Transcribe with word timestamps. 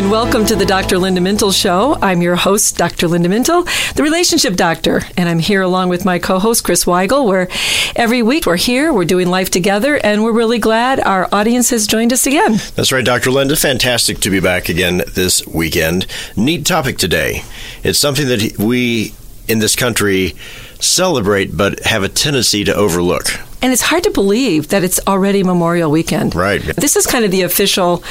and 0.00 0.10
welcome 0.10 0.46
to 0.46 0.56
the 0.56 0.64
Dr. 0.64 0.96
Linda 0.96 1.20
Mintle 1.20 1.52
Show. 1.52 1.98
I'm 2.00 2.22
your 2.22 2.34
host, 2.34 2.78
Dr. 2.78 3.06
Linda 3.06 3.28
Mintle, 3.28 3.66
the 3.96 4.02
relationship 4.02 4.54
doctor, 4.54 5.02
and 5.14 5.28
I'm 5.28 5.38
here 5.38 5.60
along 5.60 5.90
with 5.90 6.06
my 6.06 6.18
co 6.18 6.38
host, 6.38 6.64
Chris 6.64 6.86
Weigel, 6.86 7.26
where 7.26 7.48
every 7.94 8.22
week 8.22 8.46
we're 8.46 8.56
here, 8.56 8.94
we're 8.94 9.04
doing 9.04 9.28
life 9.28 9.50
together, 9.50 9.96
and 10.02 10.24
we're 10.24 10.32
really 10.32 10.58
glad 10.58 11.00
our 11.00 11.28
audience 11.30 11.68
has 11.68 11.86
joined 11.86 12.14
us 12.14 12.26
again. 12.26 12.52
That's 12.76 12.92
right, 12.92 13.04
Dr. 13.04 13.30
Linda. 13.30 13.56
Fantastic 13.56 14.20
to 14.20 14.30
be 14.30 14.40
back 14.40 14.70
again 14.70 15.02
this 15.06 15.46
weekend. 15.46 16.06
Neat 16.34 16.64
topic 16.64 16.96
today. 16.96 17.42
It's 17.82 17.98
something 17.98 18.26
that 18.28 18.56
we 18.58 19.12
in 19.48 19.58
this 19.58 19.76
country 19.76 20.32
celebrate 20.78 21.54
but 21.54 21.80
have 21.80 22.04
a 22.04 22.08
tendency 22.08 22.64
to 22.64 22.74
overlook. 22.74 23.26
And 23.62 23.72
it's 23.74 23.82
hard 23.82 24.04
to 24.04 24.10
believe 24.10 24.68
that 24.68 24.82
it's 24.82 24.98
already 25.06 25.42
Memorial 25.42 25.90
Weekend. 25.90 26.34
Right. 26.34 26.62
This 26.62 26.96
is 26.96 27.06
kind 27.06 27.26
of 27.26 27.30
the 27.30 27.42
official 27.42 28.02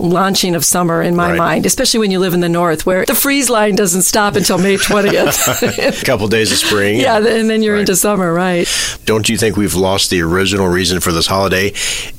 launching 0.00 0.54
of 0.56 0.64
summer 0.64 1.00
in 1.00 1.14
my 1.14 1.30
Right. 1.30 1.38
mind, 1.38 1.66
especially 1.66 2.00
when 2.00 2.10
you 2.10 2.18
live 2.18 2.34
in 2.34 2.40
the 2.40 2.48
North, 2.48 2.84
where 2.86 3.04
the 3.06 3.14
freeze 3.14 3.48
line 3.48 3.76
doesn't 3.76 4.02
stop 4.02 4.34
until 4.34 4.58
May 4.58 4.76
20th. 4.76 6.02
A 6.02 6.04
couple 6.04 6.26
days 6.26 6.50
of 6.50 6.58
spring. 6.58 6.98
yeah, 7.00 7.18
and 7.18 7.48
then 7.48 7.62
you're 7.62 7.74
Right. 7.74 7.80
into 7.80 7.94
summer, 7.94 8.32
right? 8.32 8.66
Don't 9.04 9.28
you 9.28 9.36
think 9.38 9.56
we've 9.56 9.74
lost 9.74 10.10
the 10.10 10.22
original 10.22 10.66
reason 10.66 10.98
for 11.00 11.12
this 11.12 11.28
holiday? 11.28 11.68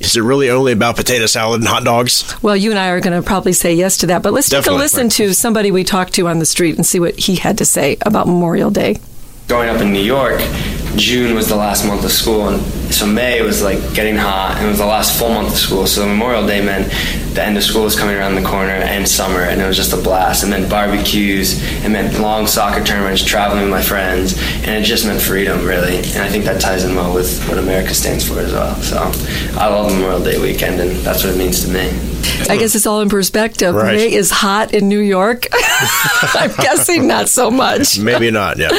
Is 0.00 0.16
it 0.16 0.22
really 0.22 0.48
only 0.48 0.72
about 0.72 0.96
potato 0.96 1.26
salad 1.26 1.60
and 1.60 1.68
hot 1.68 1.84
dogs? 1.84 2.24
Well, 2.42 2.56
you 2.56 2.70
and 2.70 2.78
I 2.78 2.88
are 2.88 3.00
going 3.00 3.20
to 3.20 3.26
probably 3.26 3.52
say 3.52 3.74
yes 3.74 3.98
to 3.98 4.06
that, 4.06 4.22
but 4.22 4.32
let's 4.32 4.48
Definitely, 4.48 4.70
take 4.70 4.78
a 4.78 4.82
listen 4.82 5.02
right. 5.04 5.12
to 5.12 5.34
somebody 5.34 5.70
we 5.70 5.84
talked 5.84 6.14
to 6.14 6.26
on 6.26 6.38
the 6.38 6.46
street 6.46 6.76
and 6.76 6.86
see 6.86 6.98
what 7.00 7.16
he 7.18 7.36
had 7.36 7.58
to 7.58 7.66
say 7.66 7.98
about 8.02 8.26
Memorial 8.26 8.70
Day. 8.70 8.98
Growing 9.48 9.70
up 9.70 9.80
in 9.80 9.94
New 9.94 10.02
York, 10.02 10.38
June 10.94 11.34
was 11.34 11.48
the 11.48 11.56
last 11.56 11.86
month 11.86 12.04
of 12.04 12.10
school, 12.10 12.48
and 12.48 12.60
so 12.92 13.06
May 13.06 13.40
was 13.40 13.62
like 13.62 13.78
getting 13.94 14.14
hot, 14.14 14.56
and 14.58 14.66
it 14.66 14.68
was 14.68 14.78
the 14.78 14.86
last 14.86 15.18
full 15.18 15.30
month 15.30 15.52
of 15.52 15.56
school. 15.56 15.86
So 15.86 16.06
Memorial 16.06 16.46
Day 16.46 16.62
meant 16.62 16.92
the 17.34 17.42
end 17.42 17.56
of 17.56 17.62
school 17.62 17.84
was 17.84 17.98
coming 17.98 18.14
around 18.14 18.34
the 18.34 18.42
corner, 18.42 18.72
and 18.72 19.08
summer, 19.08 19.40
and 19.40 19.58
it 19.58 19.66
was 19.66 19.76
just 19.76 19.94
a 19.94 19.96
blast. 19.96 20.44
It 20.44 20.48
meant 20.48 20.68
barbecues, 20.68 21.62
it 21.82 21.88
meant 21.88 22.20
long 22.20 22.46
soccer 22.46 22.84
tournaments, 22.84 23.24
traveling 23.24 23.62
with 23.62 23.70
my 23.70 23.80
friends, 23.80 24.36
and 24.64 24.70
it 24.70 24.82
just 24.82 25.06
meant 25.06 25.22
freedom, 25.22 25.64
really. 25.64 25.96
And 25.96 26.18
I 26.18 26.28
think 26.28 26.44
that 26.44 26.60
ties 26.60 26.84
in 26.84 26.94
well 26.94 27.14
with 27.14 27.42
what 27.48 27.56
America 27.58 27.94
stands 27.94 28.28
for 28.28 28.40
as 28.40 28.52
well. 28.52 28.74
So 28.82 28.98
I 29.58 29.68
love 29.68 29.90
Memorial 29.90 30.22
Day 30.22 30.38
weekend, 30.38 30.78
and 30.78 30.90
that's 30.96 31.24
what 31.24 31.34
it 31.34 31.38
means 31.38 31.64
to 31.64 31.70
me. 31.70 32.17
I 32.48 32.56
guess 32.56 32.74
it's 32.74 32.86
all 32.86 33.00
in 33.00 33.08
perspective. 33.08 33.74
Right. 33.74 33.96
May 33.96 34.12
is 34.12 34.30
hot 34.30 34.72
in 34.72 34.88
New 34.88 35.00
York. 35.00 35.46
I'm 35.52 36.52
guessing 36.56 37.06
not 37.06 37.28
so 37.28 37.50
much. 37.50 37.98
Maybe 37.98 38.30
not, 38.30 38.58
yeah. 38.58 38.70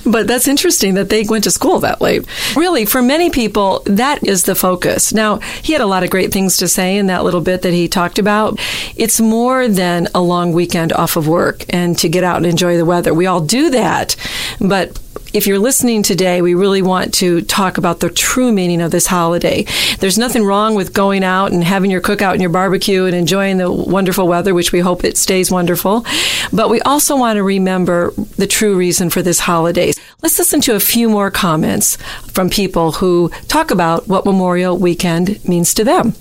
But 0.06 0.26
that's 0.26 0.46
interesting 0.48 0.94
that 0.94 1.08
they 1.08 1.24
went 1.24 1.44
to 1.44 1.50
school 1.50 1.80
that 1.80 2.00
late. 2.00 2.26
Really, 2.54 2.84
for 2.84 3.02
many 3.02 3.30
people, 3.30 3.82
that 3.86 4.24
is 4.26 4.44
the 4.44 4.54
focus. 4.54 5.12
Now, 5.12 5.38
he 5.38 5.72
had 5.72 5.82
a 5.82 5.86
lot 5.86 6.04
of 6.04 6.10
great 6.10 6.32
things 6.32 6.56
to 6.58 6.68
say 6.68 6.96
in 6.96 7.06
that 7.06 7.24
little 7.24 7.40
bit 7.40 7.62
that 7.62 7.72
he 7.72 7.88
talked 7.88 8.18
about. 8.18 8.58
It's 8.96 9.20
more 9.20 9.68
than 9.68 10.08
a 10.14 10.20
long 10.20 10.52
weekend 10.52 10.92
off 10.92 11.16
of 11.16 11.26
work 11.26 11.64
and 11.68 11.98
to 11.98 12.08
get 12.08 12.24
out 12.24 12.36
and 12.36 12.46
enjoy 12.46 12.76
the 12.76 12.84
weather. 12.84 13.12
We 13.12 13.26
all 13.26 13.40
do 13.40 13.70
that. 13.70 14.16
But 14.60 14.98
if 15.32 15.46
you're 15.46 15.58
listening 15.58 16.02
today, 16.02 16.42
we 16.42 16.54
really 16.54 16.82
want 16.82 17.14
to 17.14 17.42
talk 17.42 17.78
about 17.78 18.00
the 18.00 18.10
true 18.10 18.52
meaning 18.52 18.80
of 18.80 18.90
this 18.90 19.06
holiday. 19.06 19.64
There's 19.98 20.18
nothing 20.18 20.44
wrong 20.44 20.74
with 20.74 20.92
going 20.92 21.24
out 21.24 21.52
and 21.52 21.62
having 21.62 21.90
your 21.90 22.00
cookout 22.00 22.32
and 22.32 22.40
your 22.40 22.50
barbecue 22.50 23.04
and 23.04 23.14
enjoying 23.14 23.58
the 23.58 23.70
wonderful 23.70 24.28
weather, 24.28 24.54
which 24.54 24.72
we 24.72 24.80
hope 24.80 25.04
it 25.04 25.16
stays 25.16 25.50
wonderful. 25.50 26.06
But 26.52 26.70
we 26.70 26.80
also 26.82 27.16
want 27.16 27.36
to 27.36 27.42
remember 27.42 28.12
the 28.36 28.46
true 28.46 28.76
reason 28.76 29.10
for 29.10 29.22
this 29.22 29.40
holiday. 29.40 29.92
Let's 30.22 30.38
listen 30.38 30.60
to 30.62 30.74
a 30.74 30.80
few 30.80 31.08
more 31.08 31.30
comments 31.30 31.96
from 32.32 32.48
people 32.48 32.92
who 32.92 33.30
talk 33.48 33.70
about 33.70 34.08
what 34.08 34.24
Memorial 34.24 34.76
Weekend 34.78 35.46
means 35.48 35.74
to 35.74 35.84
them. 35.84 36.14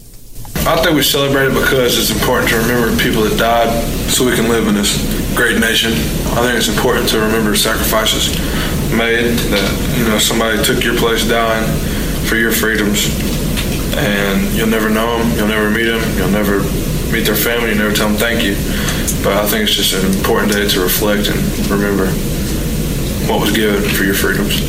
I 0.68 0.82
think 0.82 0.96
we 0.96 1.04
celebrate 1.04 1.48
it 1.48 1.54
because 1.54 1.98
it's 1.98 2.10
important 2.10 2.50
to 2.50 2.58
remember 2.58 2.96
people 3.02 3.22
that 3.24 3.38
died 3.38 3.70
so 4.10 4.26
we 4.26 4.36
can 4.36 4.50
live 4.50 4.68
in 4.68 4.74
this 4.74 4.98
great 5.36 5.60
nation. 5.60 5.92
I 5.92 6.42
think 6.42 6.58
it's 6.58 6.70
important 6.70 7.08
to 7.10 7.20
remember 7.20 7.56
sacrifices 7.56 8.36
made 8.92 9.38
that, 9.52 9.98
you 9.98 10.06
know, 10.06 10.18
somebody 10.18 10.62
took 10.64 10.84
your 10.84 10.98
place 10.98 11.28
dying 11.28 11.66
for 12.26 12.36
your 12.36 12.52
freedoms 12.52 13.10
and 13.98 14.54
you'll 14.54 14.68
never 14.68 14.90
know 14.90 15.20
them, 15.20 15.38
you'll 15.38 15.48
never 15.48 15.70
meet 15.70 15.86
them, 15.86 16.18
you'll 16.18 16.30
never 16.30 16.60
meet 17.12 17.26
their 17.26 17.36
family, 17.36 17.70
you 17.70 17.76
never 17.76 17.94
tell 17.94 18.10
them 18.10 18.18
thank 18.18 18.44
you. 18.44 18.56
But 19.24 19.38
I 19.38 19.48
think 19.48 19.64
it's 19.64 19.76
just 19.76 19.94
an 19.94 20.06
important 20.14 20.52
day 20.52 20.68
to 20.68 20.80
reflect 20.82 21.30
and 21.30 21.70
remember 21.70 22.08
what 23.32 23.42
was 23.42 23.56
given 23.56 23.82
for 23.90 24.04
your 24.04 24.14
freedoms. 24.14 24.62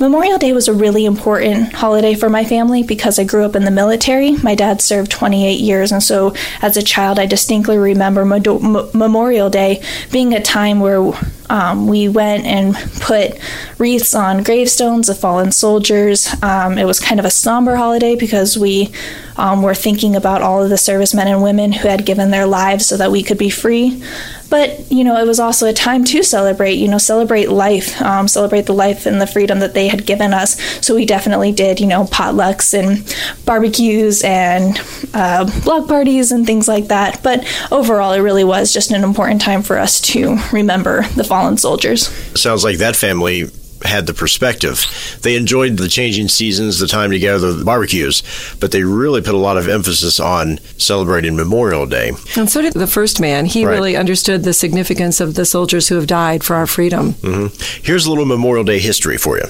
Memorial 0.00 0.38
Day 0.38 0.52
was 0.52 0.66
a 0.66 0.72
really 0.74 1.04
important 1.06 1.72
holiday 1.72 2.14
for 2.14 2.28
my 2.28 2.44
family 2.44 2.82
because 2.82 3.18
I 3.18 3.24
grew 3.24 3.44
up 3.44 3.54
in 3.54 3.64
the 3.64 3.70
military. 3.70 4.32
My 4.32 4.56
dad 4.56 4.82
served 4.82 5.10
28 5.10 5.60
years, 5.60 5.92
and 5.92 6.02
so 6.02 6.34
as 6.60 6.76
a 6.76 6.82
child, 6.82 7.18
I 7.18 7.26
distinctly 7.26 7.78
remember 7.78 8.24
Memorial 8.24 9.48
Day 9.48 9.82
being 10.10 10.34
a 10.34 10.42
time 10.42 10.80
where 10.80 11.12
um, 11.54 11.86
we 11.86 12.08
went 12.08 12.44
and 12.46 12.74
put 13.00 13.38
wreaths 13.78 14.12
on 14.12 14.42
gravestones 14.42 15.08
of 15.08 15.16
fallen 15.16 15.52
soldiers. 15.52 16.28
Um, 16.42 16.78
it 16.78 16.84
was 16.84 16.98
kind 16.98 17.20
of 17.20 17.26
a 17.26 17.30
somber 17.30 17.76
holiday 17.76 18.16
because 18.16 18.58
we 18.58 18.92
um, 19.36 19.62
were 19.62 19.74
thinking 19.74 20.16
about 20.16 20.42
all 20.42 20.64
of 20.64 20.70
the 20.70 20.76
servicemen 20.76 21.28
and 21.28 21.44
women 21.44 21.70
who 21.70 21.86
had 21.86 22.04
given 22.04 22.32
their 22.32 22.46
lives 22.46 22.86
so 22.86 22.96
that 22.96 23.12
we 23.12 23.22
could 23.22 23.38
be 23.38 23.50
free. 23.50 24.02
But, 24.50 24.92
you 24.92 25.02
know, 25.02 25.16
it 25.16 25.26
was 25.26 25.40
also 25.40 25.66
a 25.66 25.72
time 25.72 26.04
to 26.04 26.22
celebrate, 26.22 26.74
you 26.74 26.86
know, 26.86 26.98
celebrate 26.98 27.48
life, 27.48 28.00
um, 28.00 28.28
celebrate 28.28 28.66
the 28.66 28.72
life 28.72 29.04
and 29.04 29.20
the 29.20 29.26
freedom 29.26 29.58
that 29.58 29.74
they 29.74 29.88
had 29.88 30.06
given 30.06 30.32
us. 30.32 30.60
So 30.80 30.94
we 30.94 31.06
definitely 31.06 31.50
did, 31.50 31.80
you 31.80 31.88
know, 31.88 32.04
potlucks 32.04 32.72
and 32.72 33.04
barbecues 33.44 34.22
and 34.22 34.80
uh, 35.12 35.50
block 35.64 35.88
parties 35.88 36.30
and 36.30 36.46
things 36.46 36.68
like 36.68 36.86
that. 36.86 37.20
But 37.20 37.44
overall, 37.72 38.12
it 38.12 38.20
really 38.20 38.44
was 38.44 38.72
just 38.72 38.92
an 38.92 39.02
important 39.02 39.40
time 39.40 39.62
for 39.62 39.76
us 39.76 40.00
to 40.12 40.36
remember 40.52 41.02
the 41.16 41.24
fallen 41.24 41.43
soldiers. 41.56 42.08
Sounds 42.38 42.64
like 42.64 42.78
that 42.78 42.96
family 42.96 43.48
had 43.84 44.06
the 44.06 44.14
perspective. 44.14 45.18
They 45.22 45.36
enjoyed 45.36 45.76
the 45.76 45.88
changing 45.88 46.28
seasons, 46.28 46.78
the 46.78 46.86
time 46.86 47.10
together, 47.10 47.52
the 47.52 47.64
barbecues, 47.64 48.22
but 48.58 48.70
they 48.72 48.82
really 48.82 49.20
put 49.20 49.34
a 49.34 49.38
lot 49.38 49.58
of 49.58 49.68
emphasis 49.68 50.18
on 50.18 50.58
celebrating 50.78 51.36
Memorial 51.36 51.84
Day. 51.84 52.12
And 52.34 52.48
so 52.48 52.62
did 52.62 52.72
the 52.72 52.86
first 52.86 53.20
man. 53.20 53.44
He 53.44 53.66
Right. 53.66 53.72
really 53.74 53.96
understood 53.96 54.42
the 54.42 54.54
significance 54.54 55.20
of 55.20 55.34
the 55.34 55.44
soldiers 55.44 55.88
who 55.88 55.96
have 55.96 56.06
died 56.06 56.42
for 56.42 56.56
our 56.56 56.66
freedom. 56.66 57.12
Mm-hmm. 57.14 57.82
Here's 57.84 58.06
a 58.06 58.08
little 58.08 58.24
Memorial 58.24 58.64
Day 58.64 58.78
history 58.78 59.18
for 59.18 59.36
you. 59.36 59.44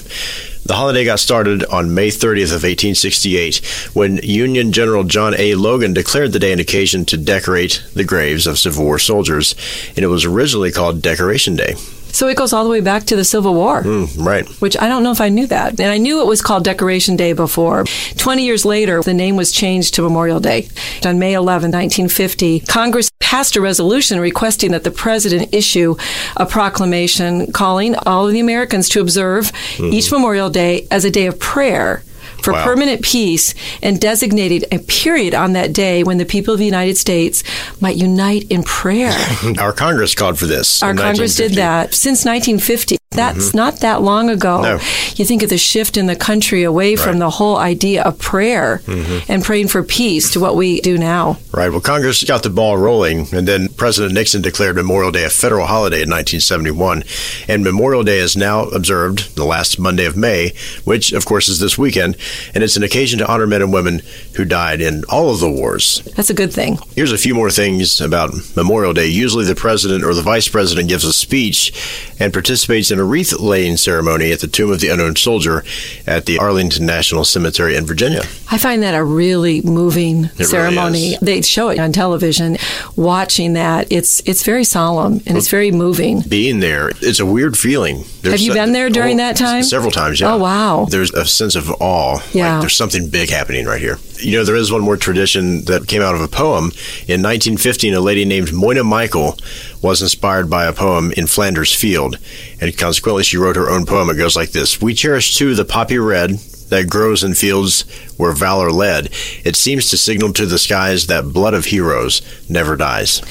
The 0.66 0.74
holiday 0.74 1.04
got 1.04 1.20
started 1.20 1.62
on 1.66 1.92
May 1.92 2.08
30th 2.08 2.44
of 2.44 2.64
1868 2.64 3.58
when 3.92 4.16
Union 4.22 4.72
General 4.72 5.04
John 5.04 5.34
A. 5.36 5.56
Logan 5.56 5.92
declared 5.92 6.32
the 6.32 6.38
day 6.38 6.54
an 6.54 6.60
occasion 6.60 7.04
to 7.06 7.18
decorate 7.18 7.84
the 7.92 8.02
graves 8.02 8.46
of 8.46 8.58
Civil 8.58 8.84
War 8.84 8.98
soldiers, 8.98 9.54
and 9.90 9.98
it 9.98 10.08
was 10.08 10.24
originally 10.24 10.72
called 10.72 11.02
Decoration 11.02 11.54
Day. 11.54 11.74
So 12.14 12.28
it 12.28 12.36
goes 12.36 12.52
all 12.52 12.62
the 12.62 12.70
way 12.70 12.80
back 12.80 13.04
to 13.04 13.16
the 13.16 13.24
Civil 13.24 13.54
War. 13.54 13.82
Mm, 13.82 14.24
right. 14.24 14.46
which 14.60 14.76
I 14.76 14.86
don't 14.86 15.02
know 15.02 15.10
if 15.10 15.20
I 15.20 15.28
knew 15.28 15.48
that. 15.48 15.80
And 15.80 15.90
I 15.90 15.98
knew 15.98 16.20
it 16.20 16.26
was 16.26 16.40
called 16.40 16.64
Decoration 16.64 17.16
Day 17.16 17.32
before. 17.32 17.84
20 18.16 18.44
years 18.44 18.64
later, 18.64 19.02
the 19.02 19.12
name 19.12 19.34
was 19.34 19.50
changed 19.50 19.94
to 19.94 20.02
Memorial 20.02 20.38
Day. 20.38 20.68
On 21.04 21.18
May 21.18 21.34
11, 21.34 21.72
1950, 21.72 22.60
Congress 22.60 23.10
passed 23.18 23.56
a 23.56 23.60
resolution 23.60 24.20
requesting 24.20 24.70
that 24.70 24.84
the 24.84 24.92
president 24.92 25.52
issue 25.52 25.96
a 26.36 26.46
proclamation 26.46 27.50
calling 27.50 27.96
all 28.06 28.28
of 28.28 28.32
the 28.32 28.38
Americans 28.38 28.88
to 28.90 29.00
observe 29.00 29.50
each 29.80 30.12
Memorial 30.12 30.50
Day 30.50 30.86
as 30.92 31.04
a 31.04 31.10
day 31.10 31.26
of 31.26 31.40
prayer 31.40 32.04
for 32.44 32.52
Wow. 32.52 32.64
permanent 32.64 33.00
peace 33.00 33.54
and 33.82 33.98
designated 33.98 34.66
a 34.70 34.78
period 34.78 35.34
on 35.34 35.54
that 35.54 35.72
day 35.72 36.04
when 36.04 36.18
the 36.18 36.26
people 36.26 36.52
of 36.52 36.58
the 36.58 36.66
United 36.66 36.98
States 36.98 37.42
might 37.80 37.96
unite 37.96 38.46
in 38.50 38.62
prayer. 38.62 39.16
Our 39.58 39.72
Congress 39.72 40.14
called 40.14 40.38
for 40.38 40.46
this. 40.46 40.82
Our 40.82 40.94
Congress 40.94 41.36
did 41.36 41.52
that 41.54 41.94
since 41.94 42.24
1950. 42.24 42.98
That's 43.14 43.48
mm-hmm. 43.48 43.56
not 43.56 43.80
that 43.80 44.02
long 44.02 44.28
ago. 44.28 44.60
No. 44.60 44.74
You 45.14 45.24
think 45.24 45.42
of 45.42 45.48
the 45.48 45.58
shift 45.58 45.96
in 45.96 46.06
the 46.06 46.16
country 46.16 46.64
away 46.64 46.96
from 46.96 47.18
the 47.18 47.30
whole 47.30 47.56
idea 47.56 48.02
of 48.02 48.18
prayer 48.18 48.82
mm-hmm. 48.84 49.30
and 49.30 49.42
praying 49.42 49.68
for 49.68 49.82
peace 49.82 50.32
to 50.32 50.40
what 50.40 50.56
we 50.56 50.80
do 50.80 50.98
now. 50.98 51.38
Right. 51.52 51.70
Well, 51.70 51.80
Congress 51.80 52.24
got 52.24 52.42
the 52.42 52.50
ball 52.50 52.76
rolling, 52.76 53.26
and 53.32 53.46
then 53.46 53.68
President 53.68 54.14
Nixon 54.14 54.42
declared 54.42 54.76
Memorial 54.76 55.12
Day 55.12 55.24
a 55.24 55.30
federal 55.30 55.66
holiday 55.66 56.02
in 56.02 56.10
1971. 56.10 57.04
And 57.48 57.62
Memorial 57.62 58.02
Day 58.02 58.18
is 58.18 58.36
now 58.36 58.64
observed 58.64 59.36
the 59.36 59.44
last 59.44 59.78
Monday 59.78 60.06
of 60.06 60.16
May, 60.16 60.52
which, 60.82 61.12
of 61.12 61.24
course, 61.24 61.48
is 61.48 61.60
this 61.60 61.78
weekend. 61.78 62.16
And 62.54 62.62
it's 62.62 62.76
an 62.76 62.82
occasion 62.82 63.18
to 63.18 63.30
honor 63.30 63.46
men 63.46 63.62
and 63.62 63.72
women 63.72 64.02
who 64.36 64.44
died 64.44 64.80
in 64.80 65.04
all 65.08 65.30
of 65.30 65.40
the 65.40 65.50
wars. 65.50 66.02
That's 66.16 66.30
a 66.30 66.34
good 66.34 66.52
thing. 66.52 66.78
Here's 66.94 67.12
a 67.12 67.18
few 67.18 67.34
more 67.34 67.50
things 67.50 68.00
about 68.00 68.32
Memorial 68.56 68.92
Day. 68.92 69.06
Usually, 69.06 69.44
the 69.44 69.54
president 69.54 70.04
or 70.04 70.14
the 70.14 70.22
vice 70.22 70.48
president 70.48 70.88
gives 70.88 71.04
a 71.04 71.12
speech 71.12 71.72
and 72.18 72.32
participates 72.32 72.90
in 72.90 72.98
a 72.98 73.04
wreath 73.04 73.32
laying 73.32 73.76
ceremony 73.76 74.32
at 74.32 74.40
the 74.40 74.46
Tomb 74.46 74.70
of 74.70 74.80
the 74.80 74.88
Unknown 74.88 75.16
Soldier 75.16 75.64
at 76.06 76.26
the 76.26 76.38
Arlington 76.38 76.86
National 76.86 77.24
Cemetery 77.24 77.76
in 77.76 77.86
Virginia. 77.86 78.22
I 78.50 78.58
find 78.58 78.82
that 78.82 78.94
a 78.94 79.04
really 79.04 79.62
moving 79.62 80.22
really 80.22 80.44
ceremony. 80.44 81.14
is. 81.14 81.20
they 81.20 81.42
show 81.42 81.68
it 81.68 81.78
on 81.78 81.92
television. 81.92 82.56
Watching 82.96 83.54
that, 83.54 83.90
it's 83.90 84.20
it's 84.26 84.42
very 84.44 84.64
solemn 84.64 85.20
and 85.26 85.36
it's 85.36 85.48
very 85.48 85.70
moving. 85.70 86.20
being 86.22 86.60
there, 86.60 86.90
it's 87.00 87.20
a 87.20 87.26
weird 87.26 87.58
feeling. 87.58 88.04
Have 88.22 88.40
you 88.40 88.52
been 88.52 88.72
there 88.72 88.90
during 88.90 89.14
oh, 89.14 89.24
that 89.24 89.36
time? 89.36 89.62
Several 89.62 89.90
times, 89.90 90.20
yeah. 90.20 90.34
Oh, 90.34 90.38
wow. 90.38 90.86
There's 90.88 91.12
a 91.12 91.26
sense 91.26 91.54
of 91.54 91.70
awe. 91.80 92.20
Yeah. 92.32 92.52
Like 92.52 92.60
there's 92.62 92.76
something 92.76 93.08
big 93.08 93.30
happening 93.30 93.66
right 93.66 93.80
here. 93.80 93.98
You 94.18 94.38
know, 94.38 94.44
there 94.44 94.56
is 94.56 94.72
one 94.72 94.82
more 94.82 94.96
tradition 94.96 95.64
that 95.64 95.86
came 95.86 96.02
out 96.02 96.14
of 96.14 96.20
a 96.20 96.28
poem. 96.28 96.64
In 97.06 97.22
1915, 97.22 97.94
a 97.94 98.00
lady 98.00 98.24
named 98.24 98.52
Moina 98.52 98.84
Michael 98.84 99.38
was 99.82 100.02
inspired 100.02 100.48
by 100.48 100.66
a 100.66 100.72
poem 100.72 101.12
in 101.12 101.26
Flanders 101.26 101.74
Field. 101.74 102.18
And 102.60 102.76
consequently, 102.76 103.24
she 103.24 103.36
wrote 103.36 103.56
her 103.56 103.68
own 103.70 103.86
poem. 103.86 104.08
It 104.10 104.16
goes 104.16 104.36
like 104.36 104.50
this 104.50 104.80
We 104.80 104.94
cherish 104.94 105.36
too 105.36 105.54
the 105.54 105.64
poppy 105.64 105.98
red 105.98 106.38
that 106.70 106.88
grows 106.88 107.22
in 107.22 107.34
fields 107.34 107.84
where 108.16 108.32
valor 108.32 108.70
led. 108.70 109.06
It 109.44 109.56
seems 109.56 109.90
to 109.90 109.96
signal 109.96 110.32
to 110.34 110.46
the 110.46 110.58
skies 110.58 111.06
that 111.08 111.32
blood 111.32 111.54
of 111.54 111.66
heroes 111.66 112.22
never 112.48 112.76
dies. 112.76 113.22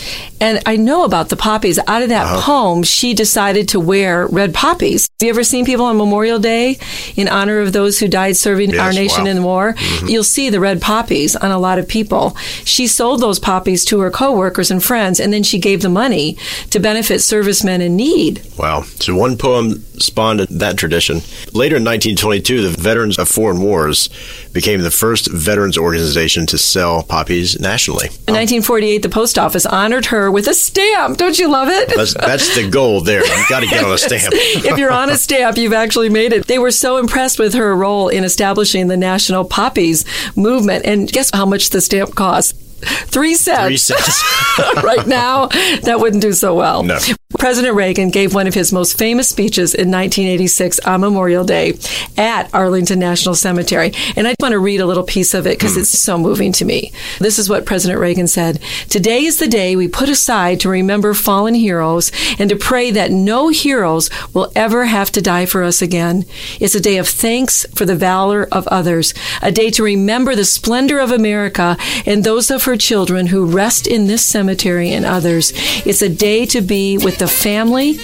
And 0.41 0.61
I 0.65 0.75
know 0.75 1.03
about 1.05 1.29
the 1.29 1.35
poppies. 1.37 1.79
Out 1.87 2.01
of 2.01 2.09
that 2.09 2.25
Uh-huh. 2.25 2.41
poem, 2.41 2.83
she 2.83 3.13
decided 3.13 3.67
to 3.69 3.79
wear 3.79 4.27
red 4.27 4.53
poppies. 4.53 5.07
Have 5.19 5.27
you 5.27 5.29
ever 5.29 5.43
seen 5.43 5.63
people 5.65 5.85
on 5.85 5.95
Memorial 5.97 6.37
Day 6.39 6.77
in 7.15 7.27
honor 7.29 7.59
of 7.59 7.71
those 7.71 7.99
who 7.99 8.07
died 8.09 8.35
serving 8.35 8.71
Yes, 8.71 8.79
our 8.79 8.91
nation 8.93 9.19
wow. 9.23 9.27
Mm-hmm. 9.27 9.27
in 9.27 9.35
the 9.37 9.41
war? 9.43 9.75
You'll 10.05 10.23
see 10.23 10.49
the 10.49 10.59
red 10.59 10.81
poppies 10.81 11.35
on 11.35 11.51
a 11.51 11.57
lot 11.59 11.79
of 11.79 11.87
people. 11.87 12.35
She 12.65 12.87
sold 12.87 13.21
those 13.21 13.39
poppies 13.39 13.85
to 13.85 13.99
her 14.01 14.11
coworkers 14.11 14.69
and 14.71 14.83
friends, 14.83 15.19
and 15.19 15.31
then 15.31 15.43
she 15.43 15.59
gave 15.59 15.81
the 15.81 15.89
money 15.89 16.37
to 16.71 16.79
benefit 16.79 17.19
servicemen 17.21 17.81
in 17.81 17.95
need. 17.95 18.41
Wow. 18.57 18.83
So 18.99 19.15
one 19.15 19.37
poem 19.37 19.83
spawned 19.99 20.41
that 20.41 20.75
tradition. 20.77 21.21
Later 21.53 21.77
in 21.77 21.83
1922, 21.83 22.61
the 22.69 22.69
Veterans 22.81 23.17
of 23.17 23.29
Foreign 23.29 23.61
Wars 23.61 24.09
became 24.51 24.72
the 24.81 24.91
first 24.91 25.31
veterans 25.31 25.77
organization 25.77 26.45
to 26.47 26.57
sell 26.57 27.03
poppies 27.03 27.59
nationally. 27.59 28.07
In 28.07 28.33
um, 28.33 28.41
1948, 28.41 29.01
the 29.03 29.09
post 29.09 29.37
office 29.37 29.65
honored 29.65 30.07
her 30.07 30.31
with 30.31 30.47
a 30.47 30.53
stamp. 30.53 31.17
Don't 31.17 31.37
you 31.37 31.49
love 31.49 31.69
it? 31.69 31.93
That's, 31.95 32.13
that's 32.13 32.55
the 32.55 32.69
goal 32.69 33.01
there. 33.01 33.25
You've 33.25 33.49
got 33.49 33.61
to 33.61 33.67
get 33.67 33.83
on 33.83 33.91
a 33.91 33.97
stamp. 33.97 34.33
if 34.33 34.77
you're 34.77 34.91
on 34.91 35.09
a 35.09 35.17
stamp, 35.17 35.57
you've 35.57 35.73
actually 35.73 36.09
made 36.09 36.33
it. 36.33 36.47
They 36.47 36.59
were 36.59 36.71
so 36.71 36.97
impressed 36.97 37.39
with 37.39 37.53
her 37.53 37.75
role 37.75 38.09
in 38.09 38.23
establishing 38.23 38.87
the 38.87 38.97
national 38.97 39.45
poppies 39.45 40.05
movement. 40.35 40.85
And 40.85 41.11
guess 41.11 41.29
how 41.31 41.45
much 41.45 41.69
the 41.69 41.81
stamp 41.81 42.15
cost? 42.15 42.55
Three 42.83 43.35
cents. 43.35 43.67
Three 43.67 43.77
cents. 43.77 44.23
right 44.83 45.07
now, 45.07 45.47
that 45.83 45.99
wouldn't 45.99 46.21
do 46.21 46.33
so 46.33 46.53
well. 46.55 46.83
No. 46.83 46.99
President 47.43 47.75
Reagan 47.75 48.09
gave 48.09 48.33
one 48.33 48.47
of 48.47 48.53
his 48.53 48.71
most 48.71 48.97
famous 48.97 49.27
speeches 49.27 49.75
in 49.75 49.91
1986 49.91 50.79
on 50.79 51.01
Memorial 51.01 51.43
Day 51.43 51.77
at 52.15 52.49
Arlington 52.53 52.99
National 52.99 53.35
Cemetery. 53.35 53.91
And 54.15 54.29
I 54.29 54.35
want 54.39 54.53
to 54.53 54.59
read 54.59 54.79
a 54.79 54.85
little 54.85 55.03
piece 55.03 55.33
of 55.33 55.45
it 55.45 55.57
because 55.59 55.73
hmm. 55.73 55.81
it's 55.81 55.89
so 55.89 56.17
moving 56.17 56.53
to 56.53 56.63
me. 56.63 56.93
This 57.19 57.37
is 57.37 57.49
what 57.49 57.65
President 57.65 57.99
Reagan 57.99 58.27
said 58.27 58.61
Today 58.87 59.25
is 59.25 59.39
the 59.39 59.49
day 59.49 59.75
we 59.75 59.89
put 59.89 60.07
aside 60.07 60.61
to 60.61 60.69
remember 60.69 61.13
fallen 61.13 61.53
heroes 61.53 62.13
and 62.39 62.49
to 62.49 62.55
pray 62.55 62.91
that 62.91 63.11
no 63.11 63.49
heroes 63.49 64.09
will 64.33 64.49
ever 64.55 64.85
have 64.85 65.11
to 65.11 65.21
die 65.21 65.45
for 65.45 65.63
us 65.63 65.81
again. 65.81 66.23
It's 66.61 66.75
a 66.75 66.79
day 66.79 66.95
of 66.95 67.09
thanks 67.09 67.65
for 67.75 67.83
the 67.83 67.93
valor 67.93 68.47
of 68.53 68.69
others, 68.69 69.13
a 69.41 69.51
day 69.51 69.69
to 69.71 69.83
remember 69.83 70.33
the 70.33 70.45
splendor 70.45 70.97
of 70.97 71.11
America 71.11 71.75
and 72.05 72.23
those 72.23 72.49
of 72.49 72.63
her 72.63 72.77
children 72.77 73.27
who 73.27 73.45
rest 73.45 73.85
in 73.85 74.07
this 74.07 74.25
cemetery 74.25 74.91
and 74.91 75.03
others. 75.03 75.51
It's 75.85 76.01
a 76.01 76.07
day 76.07 76.45
to 76.45 76.61
be 76.61 76.97
with 76.97 77.17
the 77.17 77.32
family 77.33 77.97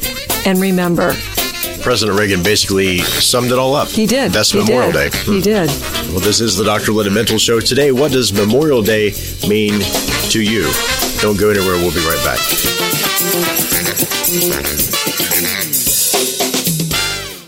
and 0.45 0.59
remember. 0.59 1.13
President 1.81 2.19
Reagan 2.19 2.43
basically 2.43 2.99
summed 2.99 3.51
it 3.51 3.57
all 3.57 3.75
up. 3.75 3.87
He 3.87 4.05
did. 4.05 4.31
That's 4.31 4.51
He 4.51 4.59
Memorial 4.59 4.91
did. 4.91 5.11
Day. 5.11 5.17
He 5.19 5.35
hmm. 5.35 5.41
did. 5.41 5.69
Well, 6.11 6.19
this 6.19 6.41
is 6.41 6.57
the 6.57 6.65
Dr. 6.65 6.91
Linda 6.91 7.11
Mintle 7.11 7.39
Show. 7.39 7.59
Today, 7.59 7.91
what 7.91 8.11
does 8.11 8.33
Memorial 8.33 8.81
Day 8.81 9.13
mean 9.47 9.79
to 10.31 10.41
you? 10.41 10.69
Don't 11.21 11.39
go 11.39 11.49
anywhere. 11.49 11.75
We'll 11.77 11.93
be 11.93 11.99
right 11.99 12.23
back. 12.25 12.39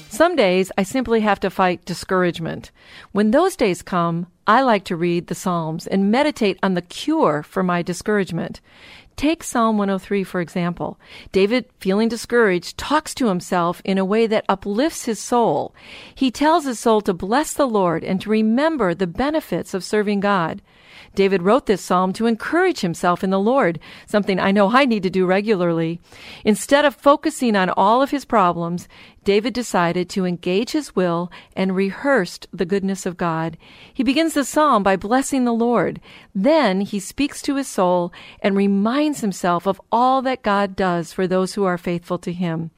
Some 0.10 0.36
days 0.36 0.72
I 0.78 0.84
simply 0.84 1.22
have 1.22 1.40
to 1.40 1.50
fight 1.50 1.84
discouragement. 1.84 2.72
When 3.12 3.32
those 3.32 3.56
days 3.56 3.82
come, 3.82 4.28
I 4.46 4.62
like 4.62 4.84
to 4.86 4.96
read 4.96 5.28
the 5.28 5.36
Psalms 5.36 5.88
and 5.88 6.12
meditate 6.12 6.60
on 6.62 6.76
the 6.76 6.82
cure 6.82 7.42
for 7.44 7.64
my 7.64 7.82
discouragement. 7.82 8.62
Take 9.22 9.44
Psalm 9.44 9.78
103, 9.78 10.24
for 10.24 10.42
example. 10.42 11.00
David, 11.32 11.66
feeling 11.78 12.10
discouraged, 12.10 12.76
talks 12.76 13.14
to 13.14 13.28
himself 13.28 13.80
in 13.86 14.00
a 14.00 14.04
way 14.04 14.26
that 14.26 14.46
uplifts 14.50 15.06
his 15.06 15.20
soul. 15.20 15.76
He 16.16 16.32
tells 16.32 16.66
his 16.66 16.80
soul 16.80 17.02
to 17.02 17.14
bless 17.14 17.54
the 17.54 17.68
Lord 17.68 18.04
and 18.04 18.20
to 18.22 18.32
remember 18.32 18.96
the 18.96 19.06
benefits 19.06 19.76
of 19.76 19.84
serving 19.84 20.22
God. 20.22 20.64
David 21.16 21.42
wrote 21.42 21.66
this 21.66 21.82
psalm 21.82 22.14
to 22.14 22.26
encourage 22.26 22.82
himself 22.82 23.24
in 23.24 23.30
the 23.30 23.40
Lord, 23.40 23.80
something 24.06 24.40
I 24.40 24.52
know 24.52 24.72
I 24.72 24.86
need 24.86 25.04
to 25.04 25.10
do 25.10 25.26
regularly. 25.26 26.00
Instead 26.46 26.86
of 26.86 26.96
focusing 26.96 27.56
on 27.56 27.70
all 27.72 28.02
of 28.02 28.12
his 28.12 28.26
problems, 28.26 28.88
David 29.24 29.54
decided 29.54 30.10
to 30.10 30.26
engage 30.26 30.72
his 30.72 30.96
will 30.96 31.32
and 31.56 31.76
rehearsed 31.76 32.48
the 32.52 32.66
goodness 32.66 33.06
of 33.06 33.18
God. 33.18 33.58
He 33.94 34.04
begins 34.04 34.34
the 34.34 34.44
psalm 34.44 34.84
by 34.84 34.96
blessing 34.96 35.46
the 35.46 35.54
Lord. 35.54 36.02
Then 36.34 36.82
he 36.82 37.00
speaks 37.00 37.42
to 37.44 37.56
his 37.56 37.68
soul 37.68 38.12
and 38.42 38.56
reminds 38.56 39.22
himself 39.22 39.68
of 39.68 39.80
all 39.92 40.22
that 40.24 40.44
God 40.44 40.76
does 40.76 41.14
for 41.14 41.28
those 41.28 41.54
who 41.54 41.64
are 41.66 41.78
faithful 41.78 42.18
to 42.20 42.34
him. 42.34 42.72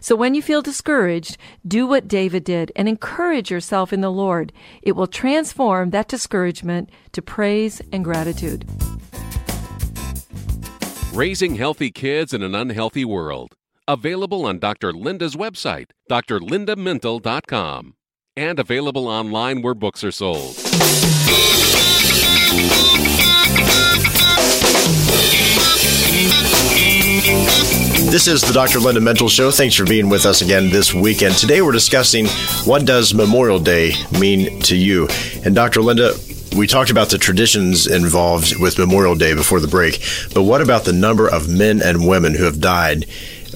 So 0.00 0.16
when 0.16 0.34
you 0.34 0.42
feel 0.42 0.62
discouraged, 0.62 1.36
do 1.66 1.86
what 1.86 2.08
David 2.08 2.44
did 2.44 2.72
and 2.76 2.88
encourage 2.88 3.50
yourself 3.50 3.92
in 3.92 4.00
the 4.00 4.10
Lord. 4.10 4.52
It 4.82 4.92
will 4.92 5.06
transform 5.06 5.90
that 5.90 6.08
discouragement 6.08 6.90
to 7.12 7.22
praise 7.22 7.80
and 7.92 8.04
gratitude. 8.04 8.64
Raising 11.12 11.56
Healthy 11.56 11.90
Kids 11.90 12.32
in 12.32 12.42
an 12.42 12.54
Unhealthy 12.54 13.04
World. 13.04 13.54
Available 13.88 14.46
on 14.46 14.60
Dr. 14.60 14.92
Linda's 14.92 15.34
website, 15.34 15.90
drlindamintle.com, 16.08 17.94
and 18.36 18.58
available 18.60 19.08
online 19.08 19.62
where 19.62 19.74
books 19.74 20.04
are 20.04 20.12
sold. 20.12 20.56
This 28.10 28.26
is 28.26 28.40
the 28.40 28.52
Dr. 28.52 28.80
Linda 28.80 29.00
Mintle 29.00 29.30
Show. 29.30 29.52
Thanks 29.52 29.76
for 29.76 29.84
being 29.84 30.08
with 30.08 30.26
us 30.26 30.42
again 30.42 30.68
this 30.68 30.92
weekend. 30.92 31.36
Today 31.36 31.62
we're 31.62 31.70
discussing 31.70 32.26
what 32.64 32.84
does 32.84 33.14
Memorial 33.14 33.60
Day 33.60 33.92
mean 34.18 34.58
to 34.62 34.74
you? 34.74 35.06
And 35.44 35.54
Dr. 35.54 35.80
Linda, 35.80 36.14
we 36.56 36.66
talked 36.66 36.90
about 36.90 37.10
the 37.10 37.18
traditions 37.18 37.86
involved 37.86 38.56
with 38.60 38.80
Memorial 38.80 39.14
Day 39.14 39.32
before 39.32 39.60
the 39.60 39.68
break, 39.68 40.00
but 40.34 40.42
what 40.42 40.60
about 40.60 40.84
the 40.84 40.92
number 40.92 41.28
of 41.28 41.48
men 41.48 41.80
and 41.80 42.08
women 42.08 42.34
who 42.34 42.42
have 42.42 42.60
died 42.60 43.06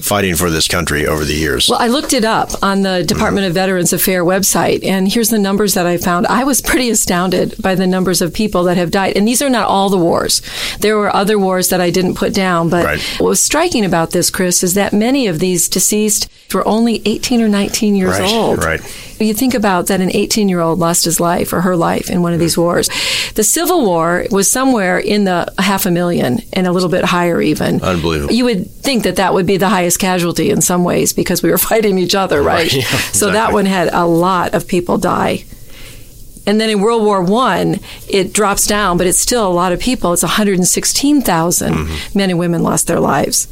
fighting 0.05 0.35
for 0.35 0.49
this 0.49 0.67
country 0.67 1.05
over 1.05 1.25
the 1.25 1.33
years? 1.33 1.69
Well, 1.69 1.79
I 1.79 1.87
looked 1.87 2.13
it 2.13 2.25
up 2.25 2.51
on 2.63 2.81
the 2.83 3.03
Department 3.03 3.45
of 3.45 3.51
mm-hmm. 3.51 3.55
Veterans 3.55 3.93
Affairs 3.93 4.23
website, 4.23 4.83
and 4.85 5.11
here's 5.11 5.29
the 5.29 5.39
numbers 5.39 5.73
that 5.73 5.85
I 5.85 5.97
found. 5.97 6.27
I 6.27 6.43
was 6.43 6.61
pretty 6.61 6.89
astounded 6.89 7.55
by 7.61 7.75
the 7.75 7.87
numbers 7.87 8.21
of 8.21 8.33
people 8.33 8.63
that 8.65 8.77
have 8.77 8.91
died. 8.91 9.17
And 9.17 9.27
these 9.27 9.41
are 9.41 9.49
not 9.49 9.67
all 9.67 9.89
the 9.89 9.97
wars. 9.97 10.41
There 10.79 10.97
were 10.97 11.13
other 11.13 11.37
wars 11.37 11.69
that 11.69 11.81
I 11.81 11.89
didn't 11.89 12.15
put 12.15 12.33
down. 12.33 12.69
But 12.69 12.85
Right. 12.85 13.01
what 13.17 13.29
was 13.29 13.41
striking 13.41 13.85
about 13.85 14.11
this, 14.11 14.29
Chris, 14.29 14.63
is 14.63 14.73
that 14.75 14.93
many 14.93 15.27
of 15.27 15.39
these 15.39 15.67
deceased 15.67 16.29
were 16.53 16.67
only 16.67 17.01
18 17.05 17.41
or 17.41 17.49
19 17.49 17.95
years 17.95 18.17
Right, 18.19 18.31
old. 18.31 18.63
right. 18.63 18.81
You 19.19 19.33
think 19.33 19.53
about 19.53 19.87
that 19.87 20.01
an 20.01 20.11
18 20.13 20.49
year 20.49 20.59
old 20.59 20.79
lost 20.79 21.05
his 21.05 21.19
life 21.19 21.53
or 21.53 21.61
her 21.61 21.75
life 21.75 22.09
in 22.09 22.21
one 22.21 22.33
of 22.33 22.37
mm-hmm. 22.37 22.45
these 22.45 22.57
wars. 22.57 22.89
The 23.35 23.43
Civil 23.43 23.85
War 23.85 24.25
was 24.29 24.49
somewhere 24.49 24.97
in 24.97 25.23
the 25.23 25.51
half 25.57 25.85
a 25.85 25.91
million 25.91 26.39
and 26.53 26.67
a 26.67 26.71
little 26.71 26.89
bit 26.89 27.05
higher 27.05 27.41
even. 27.41 27.81
Unbelievable. 27.81 28.33
You 28.33 28.45
would 28.45 28.69
think 28.71 29.03
that 29.03 29.17
that 29.17 29.33
would 29.33 29.45
be 29.45 29.57
the 29.57 29.69
highest 29.69 29.94
casualty 29.97 30.49
in 30.49 30.61
some 30.61 30.83
ways 30.83 31.13
because 31.13 31.41
we 31.43 31.49
were 31.51 31.57
fighting 31.71 31.97
each 31.97 32.15
other, 32.15 32.41
right? 32.41 32.71
Right, 32.71 32.73
yeah, 32.91 32.97
So 33.11 33.31
that 33.31 33.53
one 33.53 33.65
had 33.65 33.89
a 33.93 34.05
lot 34.05 34.53
of 34.53 34.67
people 34.67 34.97
die. 34.97 35.45
And 36.47 36.61
then 36.61 36.69
in 36.69 36.79
World 36.79 37.03
War 37.03 37.23
One, 37.23 37.79
it 38.07 38.31
drops 38.31 38.67
down, 38.67 38.97
but 38.97 39.07
it's 39.07 39.17
still 39.17 39.47
a 39.47 39.51
lot 39.51 39.71
of 39.73 39.79
people. 39.79 40.13
It's 40.13 40.21
116,000 40.21 41.73
Mm-hmm. 41.73 42.17
men 42.17 42.29
and 42.29 42.37
women 42.39 42.61
lost 42.61 42.85
their 42.87 42.99
lives. 42.99 43.47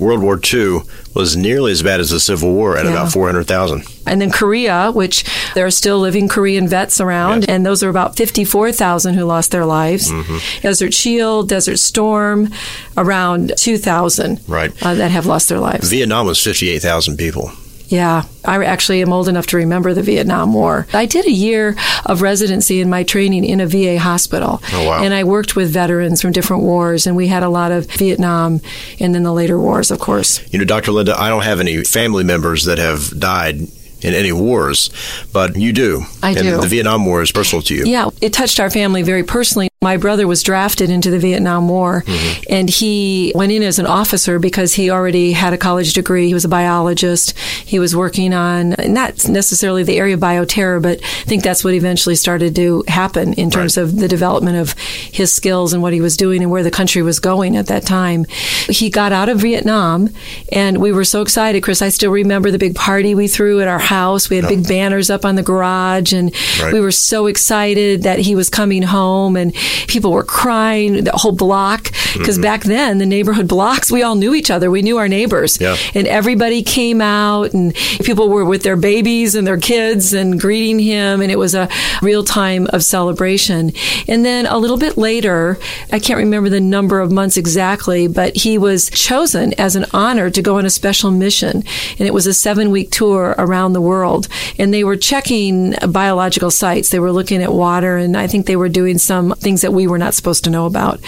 World 0.00 0.22
War 0.22 0.40
II 0.52 0.80
was 1.14 1.36
nearly 1.36 1.72
as 1.72 1.82
bad 1.82 2.00
as 2.00 2.10
the 2.10 2.18
Civil 2.20 2.52
War 2.52 2.76
at 2.76 2.84
Yeah. 2.86 2.92
about 2.92 3.12
400,000. 3.12 3.84
And 4.06 4.20
then 4.20 4.30
Korea, 4.30 4.90
which 4.92 5.24
there 5.54 5.66
are 5.66 5.70
still 5.70 5.98
living 6.00 6.26
Korean 6.28 6.66
vets 6.66 7.00
around, 7.00 7.42
Yes. 7.42 7.50
and 7.50 7.66
those 7.66 7.82
are 7.82 7.88
about 7.90 8.16
54,000 8.16 9.14
who 9.14 9.24
lost 9.24 9.50
their 9.50 9.66
lives. 9.66 10.10
Mm-hmm. 10.10 10.38
Desert 10.62 10.94
Shield, 10.94 11.48
Desert 11.48 11.78
Storm, 11.78 12.48
around 12.96 13.52
2,000 13.56 14.40
Right. 14.48 14.72
uh, 14.82 14.94
that 14.94 15.10
have 15.10 15.26
lost 15.26 15.48
their 15.48 15.60
lives. 15.60 15.88
Vietnam 15.90 16.26
was 16.26 16.40
58,000 16.42 17.16
people. 17.16 17.52
Yeah, 17.90 18.22
I 18.44 18.64
actually 18.64 19.02
am 19.02 19.12
old 19.12 19.28
enough 19.28 19.48
to 19.48 19.56
remember 19.56 19.92
the 19.94 20.02
Vietnam 20.02 20.54
War. 20.54 20.86
I 20.92 21.06
did 21.06 21.26
a 21.26 21.30
year 21.30 21.74
of 22.06 22.22
residency 22.22 22.80
in 22.80 22.88
my 22.88 23.02
training 23.02 23.44
in 23.44 23.60
a 23.60 23.66
VA 23.66 23.98
hospital. 23.98 24.62
Oh, 24.72 24.88
wow. 24.88 25.02
And 25.02 25.12
I 25.12 25.24
worked 25.24 25.56
with 25.56 25.72
veterans 25.72 26.22
from 26.22 26.30
different 26.30 26.62
wars, 26.62 27.08
and 27.08 27.16
we 27.16 27.26
had 27.26 27.42
a 27.42 27.48
lot 27.48 27.72
of 27.72 27.90
Vietnam 27.90 28.60
and 29.00 29.12
then 29.12 29.24
the 29.24 29.32
later 29.32 29.58
wars, 29.58 29.90
of 29.90 29.98
course. 29.98 30.40
You 30.52 30.60
know, 30.60 30.64
Dr. 30.64 30.92
Linda, 30.92 31.20
I 31.20 31.28
don't 31.28 31.42
have 31.42 31.58
any 31.58 31.82
family 31.82 32.22
members 32.22 32.64
that 32.66 32.78
have 32.78 33.18
died 33.18 33.56
in 34.02 34.14
any 34.14 34.32
wars, 34.32 34.90
but 35.32 35.56
you 35.56 35.72
do. 35.72 36.02
I 36.22 36.30
and 36.30 36.38
do. 36.38 36.60
the 36.60 36.68
Vietnam 36.68 37.04
War 37.04 37.22
is 37.22 37.32
personal 37.32 37.62
to 37.62 37.74
you. 37.74 37.86
Yeah, 37.86 38.10
it 38.20 38.32
touched 38.32 38.60
our 38.60 38.70
family 38.70 39.02
very 39.02 39.24
personally. 39.24 39.69
My 39.82 39.96
brother 39.96 40.26
was 40.26 40.42
drafted 40.42 40.90
into 40.90 41.10
the 41.10 41.18
Vietnam 41.18 41.66
War, 41.66 42.02
mm-hmm. 42.02 42.42
and 42.50 42.68
he 42.68 43.32
went 43.34 43.50
in 43.50 43.62
as 43.62 43.78
an 43.78 43.86
officer 43.86 44.38
because 44.38 44.74
he 44.74 44.90
already 44.90 45.32
had 45.32 45.54
a 45.54 45.56
college 45.56 45.94
degree. 45.94 46.26
He 46.26 46.34
was 46.34 46.44
a 46.44 46.50
biologist. 46.50 47.32
He 47.38 47.78
was 47.78 47.96
working 47.96 48.34
on 48.34 48.74
not 48.78 49.26
necessarily 49.26 49.82
the 49.82 49.96
area 49.96 50.16
of 50.16 50.20
bioterror, 50.20 50.82
but 50.82 50.98
I 51.02 51.24
think 51.24 51.42
that's 51.42 51.64
what 51.64 51.72
eventually 51.72 52.14
started 52.14 52.54
to 52.56 52.84
happen 52.88 53.32
in 53.32 53.48
terms 53.50 53.78
of 53.78 53.96
the 53.96 54.06
development 54.06 54.58
of 54.58 54.74
his 54.78 55.32
skills 55.32 55.72
and 55.72 55.82
what 55.82 55.94
he 55.94 56.02
was 56.02 56.14
doing 56.14 56.42
and 56.42 56.50
where 56.50 56.62
the 56.62 56.70
country 56.70 57.00
was 57.00 57.18
going 57.18 57.56
at 57.56 57.68
that 57.68 57.86
time. 57.86 58.26
He 58.68 58.90
got 58.90 59.12
out 59.12 59.30
of 59.30 59.38
Vietnam, 59.38 60.10
and 60.52 60.76
we 60.76 60.92
were 60.92 61.04
so 61.04 61.22
excited. 61.22 61.62
Chris, 61.62 61.80
I 61.80 61.88
still 61.88 62.10
remember 62.10 62.50
the 62.50 62.58
big 62.58 62.74
party 62.74 63.14
we 63.14 63.28
threw 63.28 63.62
at 63.62 63.68
our 63.68 63.78
house. 63.78 64.28
We 64.28 64.36
had 64.36 64.46
big 64.46 64.68
banners 64.68 65.08
up 65.08 65.24
on 65.24 65.36
the 65.36 65.42
garage, 65.42 66.12
and 66.12 66.34
Right. 66.60 66.74
we 66.74 66.80
were 66.80 66.92
so 66.92 67.28
excited 67.28 68.02
that 68.02 68.18
he 68.18 68.34
was 68.34 68.50
coming 68.50 68.82
home 68.82 69.36
and 69.36 69.54
people 69.88 70.12
were 70.12 70.24
crying 70.24 71.04
the 71.04 71.12
whole 71.12 71.32
block 71.32 71.84
because 72.14 72.30
Mm-hmm. 72.30 72.42
back 72.42 72.62
then 72.62 72.98
the 72.98 73.06
neighborhood 73.06 73.48
blocks 73.48 73.90
we 73.90 74.02
all 74.02 74.14
knew 74.14 74.34
each 74.34 74.50
other. 74.50 74.70
We 74.70 74.82
knew 74.82 74.98
our 74.98 75.08
neighbors. 75.08 75.60
Yeah. 75.60 75.76
and 75.94 76.06
everybody 76.06 76.62
came 76.62 77.00
out 77.00 77.52
and 77.54 77.74
people 78.04 78.28
were 78.28 78.44
with 78.44 78.62
their 78.62 78.76
babies 78.76 79.34
and 79.34 79.46
their 79.46 79.58
kids 79.58 80.12
and 80.12 80.40
greeting 80.40 80.78
him 80.78 81.20
and 81.20 81.30
it 81.30 81.38
was 81.38 81.54
a 81.54 81.68
real 82.02 82.24
time 82.24 82.66
of 82.72 82.82
celebration. 82.84 83.72
And 84.08 84.24
then 84.24 84.46
a 84.46 84.58
little 84.58 84.76
bit 84.78 84.96
later 84.96 85.58
i 85.92 85.98
can't 85.98 86.18
remember 86.18 86.48
the 86.48 86.60
number 86.60 87.00
of 87.00 87.10
months 87.12 87.36
exactly 87.36 88.06
but 88.08 88.36
he 88.36 88.58
was 88.58 88.90
chosen 88.90 89.52
as 89.58 89.76
an 89.76 89.86
honor 89.92 90.30
to 90.30 90.42
go 90.42 90.58
on 90.58 90.66
a 90.66 90.70
special 90.70 91.10
mission. 91.10 91.62
And 91.98 92.06
it 92.08 92.14
was 92.14 92.26
a 92.26 92.34
seven 92.34 92.70
week 92.70 92.90
tour 92.90 93.34
around 93.38 93.72
the 93.72 93.80
world. 93.80 94.28
And 94.58 94.72
they 94.72 94.84
were 94.84 94.96
checking 94.96 95.74
biological 95.90 96.50
sites. 96.50 96.90
They 96.90 96.98
were 97.00 97.12
looking 97.12 97.42
at 97.42 97.52
water 97.52 97.96
and 97.96 98.16
i 98.16 98.26
think 98.26 98.46
they 98.46 98.56
were 98.56 98.68
doing 98.68 98.98
some 98.98 99.32
things 99.36 99.59
that 99.62 99.72
we 99.72 99.86
were 99.86 99.98
not 99.98 100.14
supposed 100.14 100.44
to 100.44 100.50
know 100.50 100.66
about. 100.66 101.00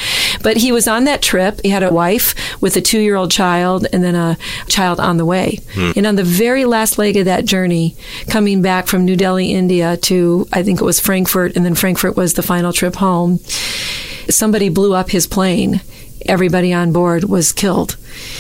But 0.43 0.57
he 0.57 0.73
was 0.73 0.89
on 0.89 1.05
that 1.05 1.23
trip. 1.23 1.61
He 1.63 1.71
had 1.71 1.83
a 1.83 1.93
wife 1.93 2.35
with 2.61 2.77
a 2.77 2.81
two 2.81 3.01
year 3.01 3.17
old 3.17 3.31
child 3.31 3.87
and 3.93 4.03
then 4.03 4.15
a 4.15 4.37
child 4.69 5.01
on 5.01 5.17
the 5.17 5.27
way. 5.27 5.61
Hmm. 5.75 5.93
And 5.97 6.07
on 6.07 6.17
the 6.17 6.25
very 6.25 6.65
last 6.65 6.99
leg 6.99 7.17
of 7.17 7.25
that 7.27 7.45
journey 7.45 7.97
coming 8.29 8.63
back 8.63 8.87
from 8.87 9.05
new 9.05 9.17
delhi 9.17 9.53
india 9.53 9.97
to 9.97 10.47
i 10.53 10.63
think 10.63 10.81
it 10.81 10.85
was 10.85 11.01
frankfurt 11.01 11.57
and 11.57 11.65
then 11.65 11.75
frankfurt 11.75 12.17
was 12.17 12.35
the 12.35 12.43
final 12.43 12.73
trip 12.73 12.97
home 12.97 13.39
somebody 14.29 14.69
blew 14.69 14.95
up 14.95 15.11
his 15.11 15.27
plane. 15.27 15.81
Everybody 16.27 16.73
on 16.73 16.93
board 16.93 17.25
was 17.25 17.53
killed. 17.53 17.97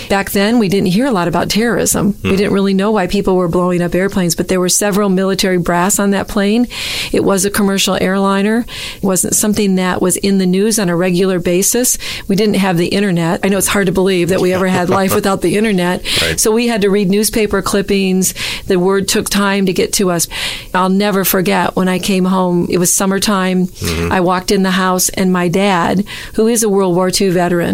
Back 0.08 0.30
then, 0.30 0.58
we 0.58 0.68
didn't 0.68 0.88
hear 0.88 1.06
a 1.06 1.10
lot 1.10 1.28
about 1.28 1.48
terrorism. 1.48 2.14
We 2.22 2.30
hmm. 2.30 2.36
didn't 2.36 2.52
really 2.52 2.74
know 2.74 2.90
why 2.90 3.06
people 3.06 3.36
were 3.36 3.48
blowing 3.48 3.82
up 3.82 3.94
airplanes, 3.94 4.34
but 4.34 4.48
there 4.48 4.60
were 4.60 4.68
several 4.68 5.08
military 5.08 5.58
brass 5.58 5.98
on 5.98 6.10
that 6.10 6.28
plane. 6.28 6.66
It 7.12 7.24
was 7.24 7.44
a 7.44 7.50
commercial 7.50 7.96
airliner. 8.00 8.64
It 8.96 9.02
wasn't 9.02 9.34
something 9.34 9.76
that 9.76 10.02
was 10.02 10.16
in 10.18 10.38
the 10.38 10.46
news 10.46 10.78
on 10.78 10.88
a 10.88 10.96
regular 10.96 11.38
basis. 11.38 11.98
We 12.28 12.36
didn't 12.36 12.56
have 12.56 12.76
the 12.76 12.88
internet. 12.88 13.40
I 13.42 13.48
know 13.48 13.58
it's 13.58 13.68
hard 13.68 13.86
to 13.86 13.92
believe 13.92 14.28
that 14.28 14.40
we 14.40 14.52
ever 14.52 14.68
had 14.68 14.90
life 15.00 15.14
without 15.14 15.40
the 15.40 15.56
internet. 15.56 16.02
Right. 16.20 16.38
So 16.38 16.52
we 16.52 16.66
had 16.66 16.82
to 16.82 16.90
read 16.90 17.08
newspaper 17.08 17.62
clippings. 17.62 18.34
The 18.66 18.78
word 18.78 19.08
took 19.08 19.28
time 19.28 19.66
to 19.66 19.72
get 19.72 19.92
to 19.94 20.10
us. 20.10 20.28
I'll 20.74 20.88
never 20.88 21.24
forget 21.24 21.76
when 21.76 21.88
I 21.88 21.98
came 21.98 22.24
home. 22.24 22.66
It 22.70 22.78
was 22.78 22.92
summertime. 22.92 23.66
Mm-hmm. 23.66 24.12
I 24.12 24.20
walked 24.20 24.50
in 24.50 24.62
the 24.62 24.70
house, 24.72 25.08
and 25.10 25.32
my 25.32 25.48
dad, 25.48 26.04
who 26.34 26.46
is 26.46 26.62
a 26.62 26.68
World 26.68 26.94
War 26.94 27.10
II 27.18 27.30
veteran, 27.30 27.71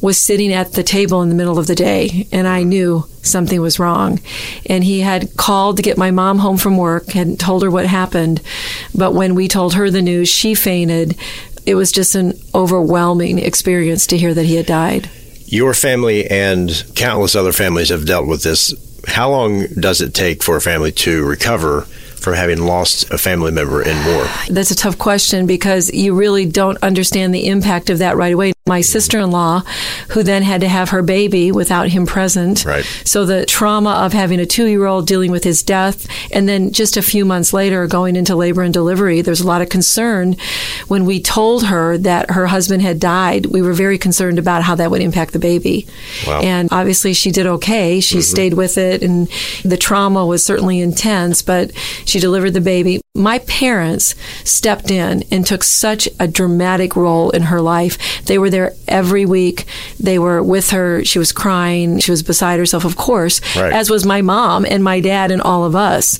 was 0.00 0.18
sitting 0.18 0.52
at 0.52 0.72
the 0.72 0.82
table 0.82 1.22
in 1.22 1.28
the 1.28 1.34
middle 1.34 1.58
of 1.58 1.66
the 1.66 1.74
day, 1.74 2.26
and 2.32 2.46
I 2.46 2.62
knew 2.62 3.06
something 3.22 3.60
was 3.60 3.78
wrong. 3.78 4.20
And 4.66 4.84
he 4.84 5.00
had 5.00 5.36
called 5.36 5.76
to 5.76 5.82
get 5.82 5.98
my 5.98 6.10
mom 6.10 6.38
home 6.38 6.56
from 6.56 6.76
work, 6.76 7.08
had 7.08 7.38
told 7.38 7.62
her 7.62 7.70
what 7.70 7.86
happened. 7.86 8.40
But 8.94 9.14
when 9.14 9.34
we 9.34 9.48
told 9.48 9.74
her 9.74 9.90
the 9.90 10.02
news, 10.02 10.28
she 10.28 10.54
fainted. 10.54 11.16
It 11.66 11.74
was 11.74 11.92
just 11.92 12.14
an 12.14 12.38
overwhelming 12.54 13.38
experience 13.38 14.06
to 14.08 14.18
hear 14.18 14.34
that 14.34 14.44
he 14.44 14.56
had 14.56 14.66
died. 14.66 15.08
Your 15.46 15.74
family 15.74 16.26
and 16.26 16.84
countless 16.94 17.34
other 17.34 17.52
families 17.52 17.90
have 17.90 18.06
dealt 18.06 18.26
with 18.26 18.42
this. 18.42 18.74
How 19.06 19.30
long 19.30 19.66
does 19.78 20.00
it 20.00 20.14
take 20.14 20.42
for 20.42 20.56
a 20.56 20.60
family 20.60 20.92
to 20.92 21.24
recover 21.24 21.82
from 22.24 22.34
having 22.34 22.62
lost 22.62 23.10
a 23.10 23.18
family 23.18 23.52
member 23.52 23.82
in 23.82 23.96
war? 24.06 24.26
That's 24.48 24.70
a 24.70 24.74
tough 24.74 24.98
question 24.98 25.46
because 25.46 25.92
you 25.92 26.14
really 26.14 26.46
don't 26.46 26.82
understand 26.82 27.34
the 27.34 27.46
impact 27.48 27.90
of 27.90 27.98
that 27.98 28.16
right 28.16 28.32
away. 28.32 28.53
My 28.66 28.80
sister 28.80 29.18
in 29.18 29.30
law, 29.30 29.60
who 30.08 30.22
then 30.22 30.42
had 30.42 30.62
to 30.62 30.68
have 30.68 30.88
her 30.88 31.02
baby 31.02 31.52
without 31.52 31.88
him 31.88 32.06
present. 32.06 32.64
Right. 32.64 32.84
So 33.04 33.26
the 33.26 33.44
trauma 33.44 33.90
of 33.90 34.14
having 34.14 34.40
a 34.40 34.46
two 34.46 34.64
year 34.64 34.86
old 34.86 35.06
dealing 35.06 35.30
with 35.30 35.44
his 35.44 35.62
death, 35.62 36.06
and 36.32 36.48
then 36.48 36.72
just 36.72 36.96
a 36.96 37.02
few 37.02 37.26
months 37.26 37.52
later 37.52 37.86
going 37.86 38.16
into 38.16 38.34
labor 38.34 38.62
and 38.62 38.72
delivery, 38.72 39.20
there's 39.20 39.42
a 39.42 39.46
lot 39.46 39.60
of 39.60 39.68
concern. 39.68 40.36
When 40.88 41.04
we 41.04 41.20
told 41.20 41.66
her 41.66 41.98
that 41.98 42.30
her 42.30 42.46
husband 42.46 42.80
had 42.80 42.98
died, 42.98 43.44
we 43.44 43.60
were 43.60 43.74
very 43.74 43.98
concerned 43.98 44.38
about 44.38 44.62
how 44.62 44.74
that 44.76 44.90
would 44.90 45.02
impact 45.02 45.34
the 45.34 45.38
baby. 45.38 45.86
Wow. 46.26 46.40
And 46.40 46.70
obviously 46.72 47.12
she 47.12 47.30
did 47.30 47.46
okay. 47.46 48.00
She 48.00 48.16
mm-hmm. 48.16 48.22
stayed 48.22 48.54
with 48.54 48.78
it, 48.78 49.02
and 49.02 49.28
the 49.62 49.76
trauma 49.76 50.24
was 50.24 50.42
certainly 50.42 50.80
intense, 50.80 51.42
but 51.42 51.70
she 52.06 52.18
delivered 52.18 52.52
the 52.52 52.62
baby. 52.62 53.03
My 53.16 53.38
parents 53.38 54.16
stepped 54.42 54.90
in 54.90 55.22
and 55.30 55.46
took 55.46 55.62
such 55.62 56.08
a 56.18 56.26
dramatic 56.26 56.96
role 56.96 57.30
in 57.30 57.42
her 57.42 57.60
life. 57.60 57.96
They 58.24 58.38
were 58.38 58.50
there 58.50 58.74
every 58.88 59.24
week. 59.24 59.66
They 60.00 60.18
were 60.18 60.42
with 60.42 60.70
her. 60.70 61.04
She 61.04 61.20
was 61.20 61.30
crying. 61.30 62.00
She 62.00 62.10
was 62.10 62.24
beside 62.24 62.58
herself, 62.58 62.84
of 62.84 62.96
course, 62.96 63.40
Right. 63.54 63.72
as 63.72 63.88
was 63.88 64.04
my 64.04 64.20
mom 64.20 64.66
and 64.68 64.82
my 64.82 64.98
dad 64.98 65.30
and 65.30 65.40
all 65.40 65.62
of 65.64 65.76
us. 65.76 66.18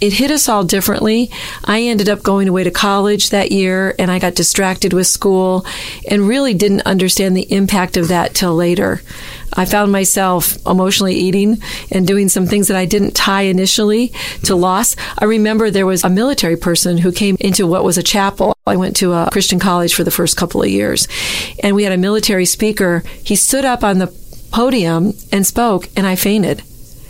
It 0.00 0.12
hit 0.12 0.30
us 0.30 0.48
all 0.48 0.62
differently. 0.62 1.32
I 1.64 1.82
ended 1.82 2.08
up 2.08 2.22
going 2.22 2.46
away 2.48 2.62
to 2.62 2.70
college 2.70 3.30
that 3.30 3.50
year 3.50 3.96
and 3.98 4.08
I 4.08 4.20
got 4.20 4.36
distracted 4.36 4.92
with 4.92 5.08
school 5.08 5.66
and 6.08 6.28
really 6.28 6.54
didn't 6.54 6.82
understand 6.82 7.36
the 7.36 7.52
impact 7.52 7.96
of 7.96 8.06
that 8.06 8.34
till 8.36 8.54
later. 8.54 9.02
I 9.52 9.64
found 9.64 9.92
myself 9.92 10.56
emotionally 10.66 11.14
eating 11.14 11.58
and 11.90 12.06
doing 12.06 12.28
some 12.28 12.46
things 12.46 12.68
that 12.68 12.76
I 12.76 12.84
didn't 12.84 13.14
tie 13.14 13.42
initially 13.42 14.12
to 14.44 14.54
loss. 14.54 14.96
I 15.18 15.24
remember 15.24 15.70
there 15.70 15.86
was 15.86 16.04
a 16.04 16.10
military 16.10 16.56
person 16.56 16.98
who 16.98 17.12
came 17.12 17.36
into 17.40 17.66
what 17.66 17.84
was 17.84 17.98
a 17.98 18.02
chapel. 18.02 18.54
I 18.66 18.76
went 18.76 18.96
to 18.96 19.12
a 19.12 19.28
Christian 19.30 19.58
college 19.58 19.94
for 19.94 20.04
the 20.04 20.10
first 20.10 20.36
couple 20.36 20.62
of 20.62 20.68
years, 20.68 21.08
and 21.62 21.74
we 21.74 21.84
had 21.84 21.92
a 21.92 21.98
military 21.98 22.46
speaker. 22.46 23.02
He 23.22 23.36
stood 23.36 23.64
up 23.64 23.84
on 23.84 23.98
the 23.98 24.12
podium 24.50 25.12
and 25.32 25.46
spoke, 25.46 25.88
and 25.96 26.06
I 26.06 26.16
fainted. 26.16 26.62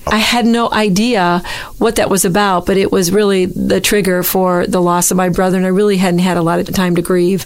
I 0.06 0.18
had 0.18 0.46
no 0.46 0.70
idea 0.70 1.42
what 1.78 1.96
that 1.96 2.08
was 2.08 2.24
about, 2.24 2.64
but 2.66 2.76
it 2.76 2.92
was 2.92 3.10
really 3.10 3.46
the 3.46 3.80
trigger 3.80 4.22
for 4.22 4.66
the 4.66 4.80
loss 4.80 5.10
of 5.10 5.16
my 5.16 5.28
brother, 5.28 5.56
and 5.56 5.66
I 5.66 5.70
really 5.70 5.96
hadn't 5.96 6.20
had 6.20 6.36
a 6.36 6.42
lot 6.42 6.60
of 6.60 6.72
time 6.72 6.94
to 6.96 7.02
grieve. 7.02 7.44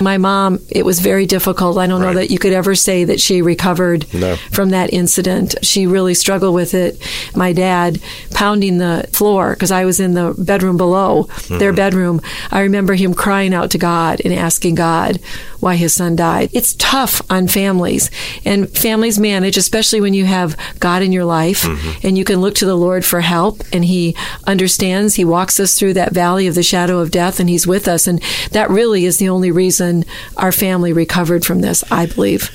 My 0.00 0.18
mom, 0.18 0.58
it 0.68 0.84
was 0.84 1.00
very 1.00 1.26
difficult. 1.26 1.78
I 1.78 1.86
don't 1.86 2.00
know 2.00 2.14
that 2.14 2.30
you 2.30 2.38
could 2.38 2.52
ever 2.52 2.74
say 2.74 3.04
that 3.04 3.20
she 3.20 3.40
recovered 3.40 4.12
No. 4.12 4.36
from 4.50 4.70
that 4.70 4.92
incident. 4.92 5.54
She 5.62 5.86
really 5.86 6.14
struggled 6.14 6.54
with 6.54 6.74
it. 6.74 7.00
My 7.36 7.52
dad 7.52 8.00
pounding 8.34 8.78
the 8.78 9.08
floor 9.12 9.52
because 9.54 9.70
I 9.70 9.84
was 9.84 10.00
in 10.00 10.14
the 10.14 10.34
bedroom 10.36 10.76
below 10.76 11.24
their 11.48 11.70
mm-hmm. 11.70 11.76
bedroom. 11.76 12.20
I 12.50 12.62
remember 12.62 12.94
him 12.94 13.14
crying 13.14 13.54
out 13.54 13.70
to 13.72 13.78
God 13.78 14.20
and 14.24 14.34
asking 14.34 14.74
God 14.74 15.20
why 15.60 15.76
his 15.76 15.92
son 15.92 16.16
died. 16.16 16.50
It's 16.52 16.74
tough 16.74 17.22
on 17.30 17.46
families, 17.46 18.10
and 18.44 18.68
families 18.76 19.18
manage, 19.18 19.56
especially 19.56 20.00
when 20.00 20.12
you 20.12 20.24
have 20.24 20.56
God 20.80 21.02
in 21.02 21.12
your 21.12 21.24
life 21.24 21.62
mm-hmm. 21.62 21.91
And 22.02 22.16
you 22.16 22.24
can 22.24 22.40
look 22.40 22.54
to 22.56 22.66
the 22.66 22.76
Lord 22.76 23.04
for 23.04 23.20
help, 23.20 23.62
and 23.72 23.84
He 23.84 24.16
understands. 24.46 25.14
He 25.14 25.24
walks 25.24 25.60
us 25.60 25.78
through 25.78 25.94
that 25.94 26.12
valley 26.12 26.46
of 26.46 26.54
the 26.54 26.62
shadow 26.62 26.98
of 26.98 27.10
death, 27.10 27.40
and 27.40 27.48
He's 27.48 27.66
with 27.66 27.88
us. 27.88 28.06
And 28.06 28.22
that 28.50 28.70
really 28.70 29.04
is 29.04 29.18
the 29.18 29.28
only 29.28 29.50
reason 29.50 30.04
our 30.36 30.52
family 30.52 30.92
recovered 30.92 31.44
from 31.44 31.60
this, 31.60 31.84
I 31.90 32.06
believe. 32.06 32.50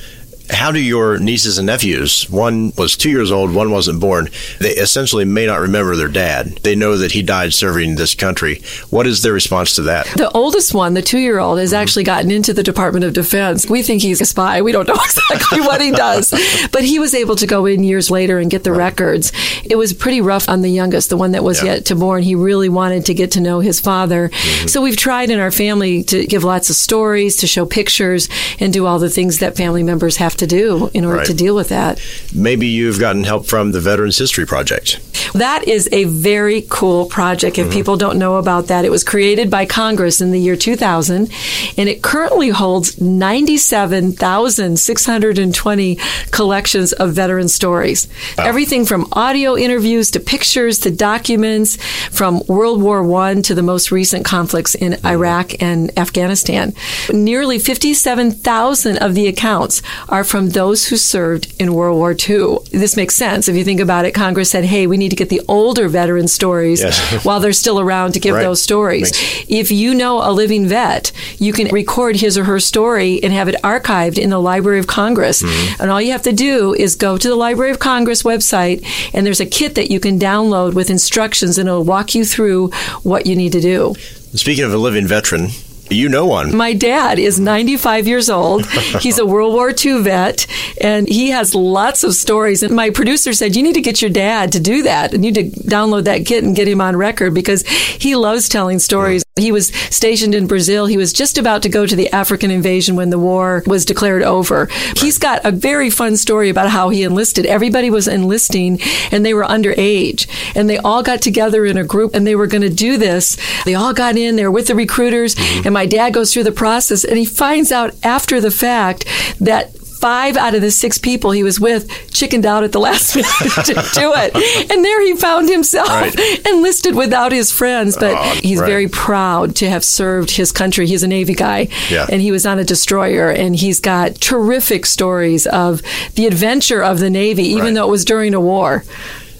How 0.49 0.71
do 0.71 0.79
your 0.79 1.17
nieces 1.19 1.57
and 1.57 1.65
nephews, 1.67 2.29
one 2.29 2.71
was 2.77 2.95
two 2.97 3.09
years 3.09 3.31
old, 3.31 3.53
one 3.53 3.71
wasn't 3.71 3.99
born, 3.99 4.29
they 4.59 4.69
essentially 4.71 5.25
may 5.25 5.45
not 5.45 5.59
remember 5.59 5.95
their 5.95 6.07
dad. 6.07 6.57
They 6.63 6.75
know 6.75 6.97
that 6.97 7.11
he 7.11 7.21
died 7.21 7.53
serving 7.53 7.95
this 7.95 8.15
country. 8.15 8.61
What 8.89 9.07
is 9.07 9.21
their 9.23 9.33
response 9.33 9.73
to 9.75 9.81
that? 9.83 10.05
The 10.15 10.31
oldest 10.31 10.73
one, 10.73 10.93
the 10.93 11.01
two 11.01 11.19
year 11.19 11.39
old, 11.39 11.59
has 11.59 11.73
actually 11.73 12.03
gotten 12.03 12.31
into 12.31 12.53
the 12.53 12.63
Department 12.63 13.03
of 13.05 13.13
Defense. 13.13 13.69
We 13.69 13.81
think 13.83 14.01
he's 14.01 14.21
a 14.21 14.25
spy. 14.25 14.61
We 14.61 14.71
don't 14.71 14.87
know 14.87 14.93
exactly 15.05 15.61
what 15.61 15.81
he 15.81 15.91
does. 15.91 16.31
But 16.71 16.83
he 16.83 16.99
was 16.99 17.13
able 17.13 17.35
to 17.37 17.47
go 17.47 17.65
in 17.65 17.83
years 17.83 18.09
later 18.09 18.39
and 18.39 18.49
get 18.49 18.63
the 18.63 18.71
records. 18.73 19.31
It 19.65 19.75
was 19.77 19.93
pretty 19.93 20.21
rough 20.21 20.47
on 20.49 20.61
the 20.61 20.69
youngest, 20.71 21.09
the 21.09 21.17
one 21.17 21.31
that 21.33 21.43
was 21.43 21.61
Yeah. 21.63 21.73
yet 21.75 21.85
to 21.87 21.95
born. 21.95 22.23
He 22.23 22.35
really 22.35 22.69
wanted 22.69 23.05
to 23.07 23.13
get 23.13 23.31
to 23.31 23.41
know 23.41 23.59
his 23.59 23.79
father. 23.79 24.29
Mm-hmm. 24.29 24.67
So 24.67 24.81
we've 24.81 24.97
tried 24.97 25.29
in 25.29 25.39
our 25.39 25.51
family 25.51 26.03
to 26.03 26.25
give 26.25 26.43
lots 26.43 26.69
of 26.69 26.75
stories, 26.75 27.37
to 27.37 27.47
show 27.47 27.65
pictures, 27.65 28.29
and 28.59 28.71
do 28.71 28.85
all 28.85 28.99
the 28.99 29.09
things 29.09 29.39
that 29.39 29.57
family 29.57 29.83
members 29.83 30.17
have 30.17 30.36
to 30.39 30.47
do 30.47 30.89
in 30.93 31.05
order 31.05 31.17
Right. 31.17 31.27
to 31.27 31.33
deal 31.33 31.55
with 31.55 31.69
that. 31.69 31.99
Maybe 32.33 32.67
you've 32.67 32.99
gotten 32.99 33.23
help 33.23 33.45
from 33.45 33.71
the 33.71 33.79
Veterans 33.79 34.17
History 34.17 34.45
Project. 34.45 34.99
That 35.33 35.67
is 35.67 35.89
a 35.91 36.05
very 36.05 36.65
cool 36.69 37.05
project. 37.05 37.57
If 37.57 37.65
mm-hmm. 37.65 37.73
people 37.73 37.97
don't 37.97 38.17
know 38.17 38.37
about 38.37 38.67
that, 38.67 38.85
it 38.85 38.91
was 38.91 39.03
created 39.03 39.49
by 39.49 39.65
Congress 39.65 40.21
in 40.21 40.31
the 40.31 40.39
year 40.39 40.55
2000, 40.55 41.29
and 41.77 41.89
it 41.89 42.01
currently 42.01 42.47
holds 42.49 43.01
97,620 43.01 45.95
collections 46.31 46.93
of 46.93 47.13
veteran 47.13 47.47
stories. 47.47 48.07
Everything 48.37 48.85
from 48.85 49.07
audio 49.11 49.57
interviews 49.57 50.11
to 50.11 50.19
pictures 50.19 50.77
to 50.79 50.91
documents 50.91 51.77
from 52.11 52.43
World 52.47 52.79
War 52.81 53.03
I 53.21 53.41
to 53.41 53.55
the 53.55 53.63
most 53.63 53.91
recent 53.91 54.25
conflicts 54.25 54.75
in 54.75 54.93
mm-hmm. 54.93 55.07
Iraq 55.07 55.61
and 55.61 55.91
Afghanistan. 55.97 56.73
Nearly 57.11 57.59
57,000 57.59 58.97
of 58.97 59.15
the 59.15 59.27
accounts 59.27 59.81
are 60.09 60.23
from 60.27 60.49
those 60.49 60.87
who 60.87 60.97
served 60.97 61.53
in 61.59 61.73
World 61.73 61.97
War 61.97 62.11
II. 62.11 62.57
This 62.71 62.95
makes 62.97 63.15
sense. 63.15 63.47
If 63.47 63.55
you 63.55 63.63
think 63.63 63.79
about 63.79 64.05
it, 64.05 64.11
Congress 64.11 64.49
said, 64.51 64.65
hey, 64.65 64.85
we 64.87 64.97
need 64.97 65.09
to 65.09 65.15
get 65.15 65.29
the 65.29 65.41
older 65.47 65.87
veteran 65.87 66.27
stories 66.27 66.81
Yes. 66.81 67.23
while 67.25 67.39
they're 67.39 67.53
still 67.53 67.79
around 67.79 68.13
to 68.13 68.19
give 68.19 68.35
Right. 68.35 68.43
those 68.43 68.61
stories. 68.61 69.11
if 69.49 69.71
you 69.71 69.93
know 69.95 70.21
a 70.21 70.31
living 70.31 70.67
vet, 70.67 71.11
you 71.39 71.53
can 71.53 71.67
record 71.69 72.17
his 72.17 72.37
or 72.37 72.43
her 72.43 72.59
story 72.59 73.21
and 73.23 73.31
have 73.33 73.47
it 73.47 73.55
archived 73.63 74.17
in 74.17 74.29
the 74.29 74.39
Library 74.39 74.79
of 74.79 74.87
Congress. 74.87 75.41
Mm-hmm. 75.41 75.81
And 75.81 75.91
all 75.91 76.01
you 76.01 76.11
have 76.11 76.23
to 76.23 76.33
do 76.33 76.73
is 76.73 76.95
go 76.95 77.17
to 77.17 77.27
the 77.27 77.35
Library 77.35 77.71
of 77.71 77.79
Congress 77.79 78.23
website, 78.23 78.85
and 79.13 79.25
there's 79.25 79.39
a 79.39 79.45
kit 79.45 79.75
that 79.75 79.89
you 79.89 79.99
can 79.99 80.19
download 80.19 80.73
with 80.73 80.89
instructions, 80.89 81.57
and 81.57 81.67
it'll 81.69 81.83
walk 81.83 82.13
you 82.15 82.25
through 82.25 82.69
what 83.03 83.25
you 83.25 83.35
need 83.35 83.51
to 83.53 83.61
do. 83.61 83.95
Speaking 84.33 84.65
of 84.65 84.73
a 84.73 84.77
living 84.77 85.07
veteran, 85.07 85.47
you 85.89 86.09
know 86.09 86.25
one. 86.25 86.55
My 86.55 86.73
dad 86.73 87.19
is 87.19 87.39
95 87.39 88.07
years 88.07 88.29
old. 88.29 88.65
He's 89.01 89.19
a 89.19 89.25
World 89.25 89.53
War 89.53 89.71
II 89.71 90.01
vet, 90.01 90.47
and 90.81 91.07
he 91.07 91.29
has 91.29 91.55
lots 91.55 92.03
of 92.03 92.13
stories. 92.13 92.63
And 92.63 92.75
my 92.75 92.89
producer 92.89 93.33
said, 93.33 93.55
You 93.55 93.63
need 93.63 93.75
to 93.75 93.81
get 93.81 94.01
your 94.01 94.11
dad 94.11 94.51
to 94.53 94.59
do 94.59 94.83
that. 94.83 95.13
and 95.13 95.23
You 95.25 95.31
need 95.31 95.53
to 95.53 95.59
download 95.61 96.05
that 96.05 96.25
kit 96.25 96.43
and 96.43 96.55
get 96.55 96.67
him 96.67 96.81
on 96.81 96.95
record 96.95 97.33
because 97.33 97.65
he 97.67 98.15
loves 98.15 98.49
telling 98.49 98.79
stories. 98.79 99.23
He 99.37 99.51
was 99.51 99.67
stationed 99.89 100.35
in 100.35 100.47
Brazil. 100.47 100.85
He 100.85 100.97
was 100.97 101.13
just 101.13 101.37
about 101.37 101.63
to 101.63 101.69
go 101.69 101.85
to 101.85 101.95
the 101.95 102.09
African 102.11 102.51
invasion 102.51 102.95
when 102.95 103.09
the 103.09 103.19
war 103.19 103.63
was 103.65 103.85
declared 103.85 104.23
over. 104.23 104.67
He's 104.95 105.17
got 105.17 105.45
a 105.45 105.51
very 105.51 105.89
fun 105.89 106.17
story 106.17 106.49
about 106.49 106.69
how 106.69 106.89
he 106.89 107.03
enlisted. 107.03 107.45
Everybody 107.45 107.89
was 107.89 108.07
enlisting, 108.07 108.79
and 109.11 109.25
they 109.25 109.33
were 109.33 109.43
underage. 109.43 110.27
And 110.55 110.69
they 110.69 110.77
all 110.77 111.03
got 111.03 111.21
together 111.21 111.65
in 111.65 111.77
a 111.77 111.83
group, 111.83 112.15
and 112.15 112.25
they 112.25 112.35
were 112.35 112.47
going 112.47 112.61
to 112.61 112.69
do 112.69 112.97
this. 112.97 113.37
They 113.65 113.75
all 113.75 113.93
got 113.93 114.17
in 114.17 114.35
there 114.35 114.51
with 114.51 114.67
the 114.67 114.75
recruiters, 114.75 115.35
mm-hmm. 115.35 115.67
and 115.67 115.73
my 115.73 115.85
dad 115.85 116.13
goes 116.13 116.33
through 116.33 116.43
the 116.43 116.51
process, 116.51 117.03
and 117.03 117.17
he 117.17 117.25
finds 117.25 117.71
out 117.71 117.93
after 118.03 118.41
the 118.41 118.51
fact 118.51 119.05
that 119.39 119.76
five 119.99 120.37
out 120.37 120.55
of 120.55 120.61
the 120.61 120.71
six 120.71 120.97
people 120.97 121.31
he 121.31 121.43
was 121.43 121.59
with 121.59 121.89
chickened 122.11 122.45
out 122.45 122.63
at 122.63 122.71
the 122.71 122.79
last 122.79 123.15
minute 123.15 123.29
to 123.65 123.73
do 123.99 124.13
it. 124.15 124.71
And 124.71 124.83
there 124.85 125.01
he 125.05 125.15
found 125.15 125.49
himself 125.49 125.87
Right. 125.89 126.45
enlisted 126.47 126.95
without 126.95 127.31
his 127.31 127.51
friends. 127.51 127.95
But 127.97 128.13
Oh, 128.17 128.39
he's 128.41 128.59
right. 128.59 128.67
very 128.67 128.87
proud 128.87 129.55
to 129.57 129.69
have 129.69 129.83
served 129.83 130.31
his 130.31 130.51
country. 130.51 130.87
He's 130.87 131.03
a 131.03 131.07
Navy 131.07 131.33
guy. 131.33 131.67
Yeah. 131.89 132.05
And 132.09 132.21
he 132.21 132.31
was 132.31 132.45
on 132.45 132.59
a 132.59 132.63
destroyer. 132.63 133.29
And 133.29 133.55
he's 133.55 133.79
got 133.79 134.15
terrific 134.15 134.85
stories 134.85 135.45
of 135.47 135.81
the 136.15 136.27
adventure 136.27 136.83
of 136.83 136.99
the 136.99 137.09
Navy, 137.09 137.43
even 137.43 137.65
Right. 137.65 137.73
though 137.75 137.87
it 137.87 137.91
was 137.91 138.05
during 138.05 138.33
a 138.33 138.39
war. 138.41 138.83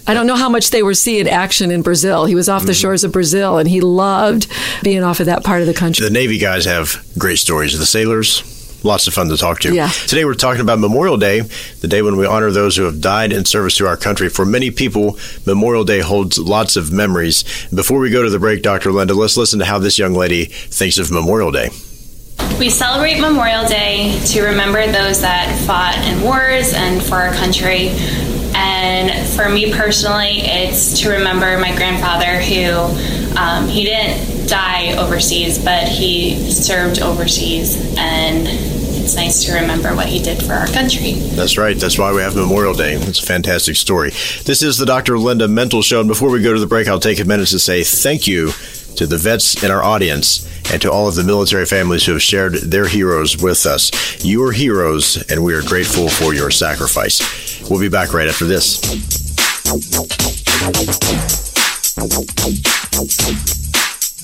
I 0.06 0.14
don't 0.14 0.26
know 0.26 0.36
how 0.36 0.48
much 0.48 0.70
they 0.70 0.82
were 0.82 0.94
seeing 0.94 1.28
action 1.28 1.70
in 1.70 1.82
Brazil. 1.82 2.24
He 2.24 2.34
was 2.34 2.48
off 2.48 2.62
the 2.64 2.72
Mm-hmm. 2.72 2.80
shores 2.80 3.04
of 3.04 3.12
Brazil 3.12 3.58
and 3.58 3.68
he 3.68 3.80
loved 3.82 4.46
being 4.82 5.02
off 5.04 5.20
of 5.20 5.26
that 5.26 5.44
part 5.44 5.60
of 5.60 5.66
the 5.66 5.74
country. 5.74 6.02
The 6.06 6.10
Navy 6.12 6.38
guys 6.38 6.64
have 6.64 7.04
great 7.18 7.38
stories. 7.38 7.78
The 7.78 7.84
sailors, 7.84 8.42
lots 8.82 9.06
of 9.06 9.14
fun 9.14 9.28
to 9.28 9.36
talk 9.36 9.60
to. 9.60 9.74
Yeah. 9.74 9.88
Today 9.88 10.24
we're 10.24 10.34
talking 10.34 10.60
about 10.60 10.78
Memorial 10.78 11.16
Day, 11.16 11.40
the 11.80 11.88
day 11.88 12.02
when 12.02 12.16
we 12.16 12.26
honor 12.26 12.50
those 12.50 12.76
who 12.76 12.84
have 12.84 13.00
died 13.00 13.32
in 13.32 13.44
service 13.44 13.76
to 13.78 13.86
our 13.86 13.96
country. 13.96 14.28
For 14.28 14.44
many 14.44 14.70
people, 14.70 15.18
Memorial 15.46 15.84
Day 15.84 16.00
holds 16.00 16.38
lots 16.38 16.76
of 16.76 16.92
memories. 16.92 17.44
Before 17.74 17.98
we 17.98 18.10
go 18.10 18.22
to 18.22 18.30
the 18.30 18.38
break, 18.38 18.62
Dr. 18.62 18.92
Linda, 18.92 19.14
let's 19.14 19.36
listen 19.36 19.58
to 19.60 19.64
how 19.64 19.78
this 19.78 19.98
young 19.98 20.14
lady 20.14 20.46
thinks 20.46 20.98
of 20.98 21.10
Memorial 21.10 21.50
Day. 21.50 21.70
We 22.58 22.70
celebrate 22.70 23.20
Memorial 23.20 23.66
Day 23.66 24.18
to 24.28 24.42
remember 24.42 24.84
those 24.86 25.20
that 25.20 25.56
fought 25.66 25.96
in 26.08 26.22
wars 26.22 26.72
and 26.74 27.02
for 27.02 27.16
our 27.16 27.32
country. 27.34 27.90
And 28.54 29.28
for 29.36 29.48
me 29.48 29.72
personally, 29.72 30.40
it's 30.40 31.00
to 31.00 31.10
remember 31.10 31.58
my 31.58 31.74
grandfather 31.76 32.40
who 32.40 33.38
um, 33.38 33.68
he 33.68 33.84
didn't 33.84 34.37
die 34.48 34.96
overseas, 34.98 35.62
but 35.62 35.86
he 35.88 36.50
served 36.50 37.00
overseas. 37.00 37.76
And 37.96 38.46
it's 38.48 39.14
nice 39.16 39.44
to 39.44 39.52
remember 39.52 39.94
what 39.94 40.06
he 40.06 40.22
did 40.22 40.42
for 40.42 40.52
our 40.52 40.66
country. 40.66 41.12
That's 41.12 41.56
right. 41.56 41.76
That's 41.76 41.98
why 41.98 42.12
we 42.12 42.20
have 42.20 42.34
Memorial 42.34 42.74
Day. 42.74 42.94
It's 42.94 43.22
a 43.22 43.26
fantastic 43.26 43.76
story. 43.76 44.10
This 44.44 44.62
is 44.62 44.78
the 44.78 44.86
Dr. 44.86 45.18
Linda 45.18 45.46
Mintle 45.46 45.82
Show. 45.82 46.00
And 46.00 46.08
before 46.08 46.30
we 46.30 46.42
go 46.42 46.52
to 46.52 46.60
the 46.60 46.66
break, 46.66 46.88
I'll 46.88 47.00
take 47.00 47.20
a 47.20 47.24
minute 47.24 47.48
to 47.48 47.58
say 47.58 47.84
thank 47.84 48.26
you 48.26 48.52
to 48.96 49.06
the 49.06 49.16
vets 49.16 49.62
in 49.62 49.70
our 49.70 49.82
audience 49.82 50.46
and 50.72 50.82
to 50.82 50.90
all 50.90 51.08
of 51.08 51.14
the 51.14 51.24
military 51.24 51.64
families 51.64 52.04
who 52.04 52.12
have 52.12 52.22
shared 52.22 52.54
their 52.54 52.86
heroes 52.86 53.40
with 53.40 53.64
us. 53.64 53.90
You 54.24 54.42
are 54.44 54.52
heroes, 54.52 55.24
and 55.30 55.42
we 55.42 55.54
are 55.54 55.62
grateful 55.62 56.08
for 56.08 56.34
your 56.34 56.50
sacrifice. 56.50 57.60
We'll 57.70 57.80
be 57.80 57.88
back 57.88 58.12
right 58.12 58.28
after 58.28 58.44
this. 58.44 58.78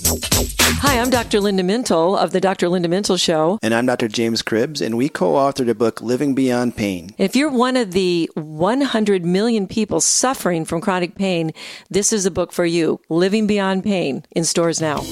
Hi, 0.07 1.01
I'm 1.01 1.09
Dr. 1.09 1.41
Linda 1.41 1.63
Mintle 1.63 2.19
of 2.19 2.33
the 2.33 2.41
Dr. 2.41 2.69
Linda 2.69 2.89
Mintle 2.89 3.19
Show. 3.19 3.59
And 3.63 3.75
I'm 3.75 3.87
Dr. 3.87 4.07
James 4.07 4.43
Cribbs, 4.43 4.85
and 4.85 4.97
we 4.97 5.09
co 5.09 5.33
authored 5.33 5.71
a 5.71 5.75
book, 5.75 6.03
Living 6.03 6.35
Beyond 6.35 6.77
Pain. 6.77 7.11
If 7.17 7.35
you're 7.35 7.51
one 7.51 7.77
of 7.77 7.93
the 7.93 8.31
100 8.35 9.25
million 9.25 9.67
people 9.67 10.01
suffering 10.01 10.65
from 10.67 10.81
chronic 10.81 11.15
pain, 11.15 11.53
this 11.89 12.13
is 12.13 12.27
a 12.27 12.31
book 12.31 12.53
for 12.53 12.67
you. 12.67 13.01
Living 13.09 13.47
Beyond 13.47 13.83
Pain 13.83 14.25
in 14.33 14.45
stores 14.45 14.81
now. 14.81 15.03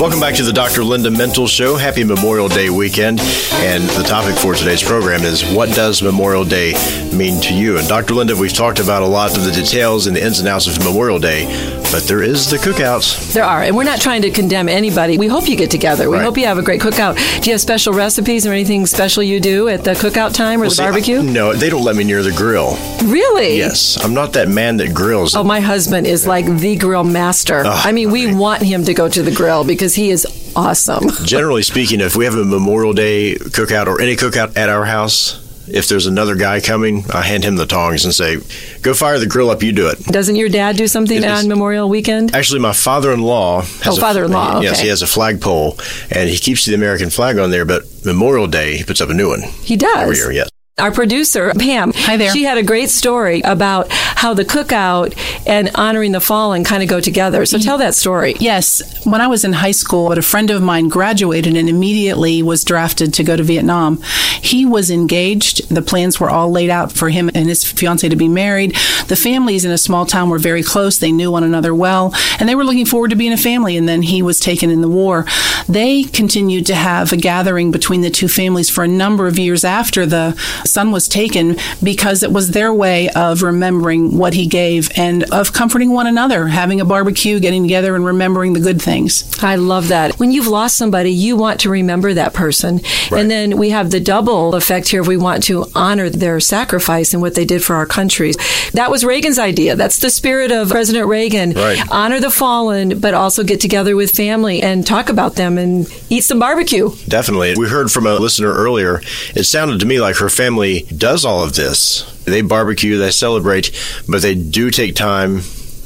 Welcome 0.00 0.18
back 0.18 0.34
to 0.36 0.42
the 0.44 0.52
Dr. 0.54 0.82
Linda 0.82 1.10
Mintle 1.10 1.46
Show. 1.46 1.76
Happy 1.76 2.04
Memorial 2.04 2.48
Day 2.48 2.70
weekend. 2.70 3.20
And 3.52 3.84
the 3.90 4.02
topic 4.02 4.34
for 4.34 4.54
today's 4.54 4.82
program 4.82 5.20
is 5.24 5.44
what 5.52 5.68
does 5.74 6.00
Memorial 6.02 6.42
Day 6.46 6.72
mean 7.12 7.38
to 7.42 7.52
you? 7.52 7.76
And 7.76 7.86
Dr. 7.86 8.14
Linda, 8.14 8.34
we've 8.34 8.52
talked 8.54 8.78
about 8.78 9.02
a 9.02 9.06
lot 9.06 9.36
of 9.36 9.44
the 9.44 9.50
details 9.52 10.06
and 10.06 10.16
the 10.16 10.24
ins 10.24 10.38
and 10.38 10.48
outs 10.48 10.66
of 10.66 10.78
Memorial 10.82 11.18
Day, 11.18 11.44
but 11.92 12.04
there 12.04 12.22
is 12.22 12.48
the 12.48 12.56
cookouts. 12.56 13.34
There 13.34 13.44
are, 13.44 13.62
and 13.62 13.76
we're 13.76 13.84
not 13.84 14.00
trying 14.00 14.22
to 14.22 14.30
condemn 14.30 14.70
anybody. 14.70 15.18
We 15.18 15.26
hope 15.26 15.46
you 15.50 15.56
get 15.56 15.70
together. 15.70 16.08
We 16.08 16.16
Right. 16.16 16.24
hope 16.24 16.38
you 16.38 16.46
have 16.46 16.56
a 16.56 16.62
great 16.62 16.80
cookout. 16.80 17.16
Do 17.42 17.50
you 17.50 17.54
have 17.54 17.60
special 17.60 17.92
recipes 17.92 18.46
or 18.46 18.52
anything 18.52 18.86
special 18.86 19.22
you 19.22 19.38
do 19.38 19.68
at 19.68 19.84
the 19.84 19.90
cookout 19.92 20.32
time 20.32 20.60
or 20.60 20.62
Well, 20.62 20.70
the 20.70 20.76
see, 20.76 20.82
barbecue? 20.82 21.18
I- 21.18 21.22
no, 21.24 21.52
they 21.52 21.68
don't 21.68 21.84
let 21.84 21.96
me 21.96 22.04
near 22.04 22.22
the 22.22 22.32
grill. 22.32 22.78
really? 23.04 23.58
Yes, 23.58 23.98
I'm 24.02 24.14
not 24.14 24.32
that 24.32 24.48
man 24.48 24.78
that 24.78 24.94
grills. 24.94 25.34
Oh, 25.36 25.44
my 25.44 25.60
husband 25.60 26.06
is 26.06 26.26
like 26.26 26.46
the 26.58 26.69
grill 26.76 27.04
master. 27.04 27.62
Oh, 27.64 27.82
I 27.84 27.92
mean, 27.92 28.10
we 28.10 28.34
want 28.34 28.62
him 28.62 28.84
to 28.84 28.94
go 28.94 29.08
to 29.08 29.22
the 29.22 29.30
grill 29.32 29.64
because 29.64 29.94
he 29.94 30.10
is 30.10 30.26
awesome. 30.56 31.08
Generally 31.24 31.62
speaking, 31.62 32.00
if 32.00 32.16
we 32.16 32.24
have 32.24 32.34
a 32.34 32.44
Memorial 32.44 32.92
Day 32.92 33.34
cookout 33.34 33.86
or 33.86 34.00
any 34.00 34.16
cookout 34.16 34.56
at 34.56 34.68
our 34.68 34.84
house, 34.84 35.38
if 35.72 35.86
there's 35.88 36.06
another 36.06 36.34
guy 36.34 36.60
coming, 36.60 37.04
I 37.14 37.22
hand 37.22 37.44
him 37.44 37.54
the 37.54 37.64
tongs 37.66 38.04
and 38.04 38.12
say, 38.12 38.38
"Go 38.82 38.92
fire 38.92 39.20
the 39.20 39.26
grill 39.26 39.50
up. 39.50 39.62
You 39.62 39.70
do 39.72 39.86
it." 39.88 40.02
Doesn't 40.06 40.34
your 40.34 40.48
dad 40.48 40.76
do 40.76 40.88
something 40.88 41.24
on 41.24 41.46
Memorial 41.46 41.88
Weekend? 41.88 42.34
Actually, 42.34 42.58
my 42.58 42.72
father-in-law. 42.72 43.60
Has 43.60 43.96
Oh, 43.96 44.00
father-in-law, 44.00 44.62
Yes, 44.62 44.72
okay. 44.78 44.82
he 44.82 44.88
has 44.88 45.02
a 45.02 45.06
flagpole, 45.06 45.78
and 46.10 46.28
he 46.28 46.38
keeps 46.38 46.64
the 46.66 46.74
American 46.74 47.08
flag 47.08 47.38
on 47.38 47.52
there. 47.52 47.64
But 47.64 47.84
Memorial 48.04 48.48
Day, 48.48 48.78
he 48.78 48.82
puts 48.84 49.00
up 49.00 49.10
a 49.10 49.14
new 49.14 49.28
one 49.28 49.42
He 49.62 49.76
does. 49.76 49.96
every 49.96 50.16
year. 50.16 50.32
Yes. 50.32 50.49
Our 50.80 50.90
producer, 50.90 51.52
Pam, 51.58 51.92
Hi 51.94 52.16
there. 52.16 52.30
She 52.30 52.44
had 52.44 52.56
a 52.56 52.62
great 52.62 52.88
story 52.88 53.42
about 53.42 53.88
how 53.90 54.32
the 54.32 54.46
cookout 54.46 55.14
and 55.46 55.70
honoring 55.74 56.12
the 56.12 56.20
fallen 56.20 56.64
kind 56.64 56.82
of 56.82 56.88
go 56.88 57.00
together. 57.00 57.44
So 57.44 57.58
mm-hmm. 57.58 57.64
tell 57.64 57.78
that 57.78 57.94
story. 57.94 58.34
Yes. 58.40 58.82
When 59.04 59.20
I 59.20 59.26
was 59.26 59.44
in 59.44 59.52
high 59.52 59.70
school, 59.72 60.10
a 60.10 60.22
friend 60.22 60.50
of 60.50 60.62
mine 60.62 60.88
graduated 60.88 61.54
and 61.56 61.68
immediately 61.68 62.42
was 62.42 62.64
drafted 62.64 63.12
to 63.14 63.24
go 63.24 63.36
to 63.36 63.42
Vietnam. 63.42 64.00
He 64.42 64.64
was 64.64 64.90
engaged. 64.90 65.68
The 65.68 65.82
plans 65.82 66.18
were 66.18 66.30
all 66.30 66.50
laid 66.50 66.70
out 66.70 66.92
for 66.92 67.10
him 67.10 67.30
and 67.34 67.48
his 67.48 67.64
fiancee 67.64 68.08
to 68.08 68.16
be 68.16 68.28
married. 68.28 68.74
The 69.08 69.16
families 69.16 69.64
in 69.64 69.70
a 69.70 69.78
small 69.78 70.06
town 70.06 70.30
were 70.30 70.38
very 70.38 70.62
close. 70.62 70.98
They 70.98 71.12
knew 71.12 71.30
one 71.30 71.44
another 71.44 71.74
well, 71.74 72.14
and 72.38 72.48
they 72.48 72.54
were 72.54 72.64
looking 72.64 72.86
forward 72.86 73.10
to 73.10 73.16
being 73.16 73.32
a 73.32 73.36
family. 73.38 73.76
And 73.76 73.88
then 73.88 74.02
he 74.02 74.22
was 74.22 74.40
taken 74.40 74.70
in 74.70 74.80
the 74.80 74.88
war. 74.88 75.26
They 75.68 76.04
continued 76.04 76.66
to 76.66 76.74
have 76.74 77.12
a 77.12 77.16
gathering 77.16 77.70
between 77.70 78.00
the 78.00 78.10
two 78.10 78.28
families 78.28 78.70
for 78.70 78.84
a 78.84 78.88
number 78.88 79.26
of 79.26 79.38
years 79.38 79.64
after 79.64 80.06
the 80.06 80.32
son 80.70 80.92
was 80.92 81.08
taken 81.08 81.56
because 81.82 82.22
it 82.22 82.32
was 82.32 82.50
their 82.50 82.72
way 82.72 83.08
of 83.10 83.42
remembering 83.42 84.16
what 84.16 84.34
he 84.34 84.46
gave 84.46 84.90
and 84.96 85.24
of 85.24 85.52
comforting 85.52 85.90
one 85.90 86.06
another, 86.06 86.48
having 86.48 86.80
a 86.80 86.84
barbecue, 86.84 87.40
getting 87.40 87.62
together, 87.62 87.94
and 87.94 88.04
remembering 88.04 88.52
the 88.52 88.60
good 88.60 88.80
things. 88.80 89.24
I 89.42 89.56
love 89.56 89.88
that. 89.88 90.18
When 90.18 90.32
you've 90.32 90.46
lost 90.46 90.76
somebody, 90.76 91.10
you 91.10 91.36
want 91.36 91.60
to 91.60 91.70
remember 91.70 92.14
that 92.14 92.34
person. 92.34 92.80
And 93.10 93.30
then 93.30 93.56
we 93.56 93.70
have 93.70 93.90
the 93.90 94.00
double 94.00 94.54
effect 94.54 94.88
here. 94.88 95.02
We 95.02 95.16
want 95.16 95.42
to 95.44 95.66
honor 95.74 96.10
their 96.10 96.40
sacrifice 96.40 97.12
and 97.12 97.22
what 97.22 97.34
they 97.34 97.44
did 97.44 97.62
for 97.62 97.76
our 97.76 97.86
countries. 97.86 98.36
That 98.72 98.90
was 98.90 99.04
Reagan's 99.04 99.38
idea. 99.38 99.76
That's 99.76 99.98
the 99.98 100.10
spirit 100.10 100.52
of 100.52 100.68
President 100.68 101.06
Reagan. 101.06 101.52
Right. 101.52 101.80
Honor 101.90 102.20
the 102.20 102.30
fallen, 102.30 103.00
but 103.00 103.14
also 103.14 103.42
get 103.42 103.60
together 103.60 103.96
with 103.96 104.10
family 104.10 104.62
and 104.62 104.86
talk 104.86 105.08
about 105.08 105.34
them 105.34 105.58
and 105.58 105.86
eat 106.08 106.20
some 106.20 106.38
barbecue. 106.38 106.90
Definitely. 107.08 107.54
We 107.56 107.68
heard 107.68 107.90
from 107.90 108.06
a 108.06 108.14
listener 108.14 108.52
earlier. 108.52 109.00
It 109.34 109.44
sounded 109.44 109.80
to 109.80 109.86
me 109.86 110.00
like 110.00 110.16
her 110.16 110.28
family 110.28 110.59
does 110.96 111.24
all 111.24 111.42
of 111.42 111.54
this. 111.54 112.04
They 112.24 112.42
barbecue, 112.42 112.96
they 112.98 113.10
celebrate, 113.10 113.70
but 114.08 114.22
they 114.22 114.34
do 114.34 114.70
take 114.70 114.94
time 114.94 115.40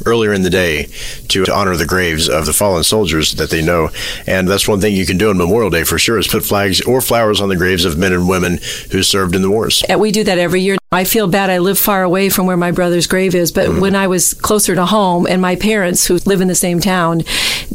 earlier 0.06 0.32
in 0.32 0.42
the 0.42 0.50
day 0.50 0.88
to 1.28 1.44
honor 1.52 1.76
the 1.76 1.86
graves 1.86 2.28
of 2.28 2.46
the 2.46 2.52
fallen 2.52 2.82
soldiers 2.84 3.34
that 3.36 3.50
they 3.50 3.62
know. 3.64 3.88
And 4.26 4.48
that's 4.48 4.68
one 4.68 4.80
thing 4.80 4.94
you 4.94 5.06
can 5.06 5.18
do 5.18 5.30
on 5.30 5.38
Memorial 5.38 5.70
Day 5.70 5.84
for 5.84 5.98
sure 5.98 6.18
is 6.18 6.26
put 6.26 6.44
flags 6.44 6.80
or 6.82 7.00
flowers 7.00 7.40
on 7.40 7.48
the 7.48 7.56
graves 7.56 7.84
of 7.84 7.96
men 7.96 8.12
and 8.12 8.28
women 8.28 8.58
who 8.90 9.02
served 9.02 9.34
in 9.34 9.42
the 9.42 9.50
wars. 9.50 9.82
We 9.96 10.10
do 10.10 10.24
that 10.24 10.38
every 10.38 10.60
year. 10.60 10.76
I 10.94 11.04
feel 11.04 11.26
bad. 11.26 11.50
I 11.50 11.58
live 11.58 11.78
far 11.78 12.02
away 12.02 12.28
from 12.28 12.46
where 12.46 12.56
my 12.56 12.70
brother's 12.70 13.06
grave 13.06 13.34
is, 13.34 13.52
but 13.52 13.68
mm-hmm. 13.68 13.80
when 13.80 13.94
I 13.94 14.06
was 14.06 14.34
closer 14.34 14.74
to 14.74 14.86
home 14.86 15.26
and 15.26 15.40
my 15.42 15.56
parents, 15.56 16.06
who 16.06 16.18
live 16.26 16.40
in 16.40 16.48
the 16.48 16.54
same 16.54 16.80
town, 16.80 17.22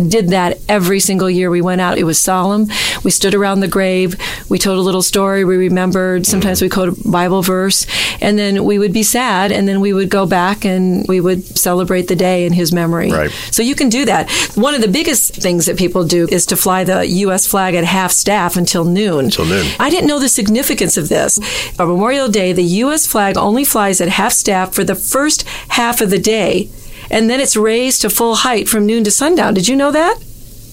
did 0.08 0.30
that 0.30 0.60
every 0.68 1.00
single 1.00 1.30
year 1.30 1.50
we 1.50 1.62
went 1.62 1.82
out, 1.82 1.98
it 1.98 2.04
was 2.04 2.20
solemn. 2.20 2.68
We 3.04 3.12
stood 3.12 3.36
around 3.36 3.60
the 3.60 3.68
grave. 3.68 4.16
We 4.50 4.58
told 4.58 4.78
a 4.78 4.82
little 4.82 5.02
story. 5.02 5.44
We 5.46 5.58
remembered. 5.58 6.26
Sometimes 6.26 6.60
mm-hmm. 6.60 6.66
we 6.66 6.70
quote 6.70 7.06
a 7.06 7.10
Bible 7.10 7.42
verse, 7.42 7.86
and 8.22 8.38
then 8.38 8.64
we 8.64 8.80
would 8.80 8.94
be 8.94 9.04
sad, 9.04 9.52
and 9.52 9.68
then 9.68 9.82
we 9.82 9.94
would 9.94 10.10
go 10.10 10.26
back 10.26 10.66
and 10.66 11.06
we 11.08 11.20
would 11.20 11.44
celebrate 11.58 12.08
the 12.08 12.16
day 12.16 12.46
in 12.46 12.54
his 12.54 12.72
memory. 12.72 13.12
Right. 13.12 13.32
So 13.52 13.64
you 13.64 13.76
can 13.76 13.90
do 13.90 14.06
that. 14.06 14.32
One 14.56 14.74
of 14.74 14.82
the 14.82 14.88
biggest 14.88 15.36
things 15.36 15.66
that 15.66 15.78
people 15.78 16.06
do 16.06 16.28
is 16.32 16.46
to 16.48 16.56
fly 16.56 16.84
the 16.84 17.06
U.S. 17.08 17.48
flag 17.48 17.76
at 17.76 17.84
half 17.84 18.12
staff 18.12 18.56
until 18.56 18.86
noon. 18.86 19.26
Until 19.26 19.46
noon. 19.46 19.66
I 19.80 19.90
didn't 19.90 20.08
know 20.08 20.20
the 20.20 20.30
significance 20.30 20.98
of 20.98 21.10
this. 21.10 21.40
On 21.80 21.88
Memorial 21.88 22.30
Day, 22.30 22.54
the 22.54 22.64
U.S. 22.64 23.09
flag 23.10 23.38
only 23.38 23.66
flies 23.66 24.00
at 24.00 24.10
half 24.10 24.32
staff 24.32 24.74
for 24.74 24.84
the 24.84 24.96
first 24.96 25.44
half 25.70 26.02
of 26.02 26.10
the 26.10 26.20
day, 26.20 26.70
and 27.10 27.30
then 27.30 27.40
it's 27.40 27.58
raised 27.58 28.02
to 28.02 28.10
full 28.10 28.36
height 28.36 28.70
from 28.70 28.86
noon 28.86 29.04
to 29.04 29.12
sundown. 29.12 29.54
Did 29.54 29.68
you 29.68 29.76
know 29.76 29.92
that? 29.92 30.18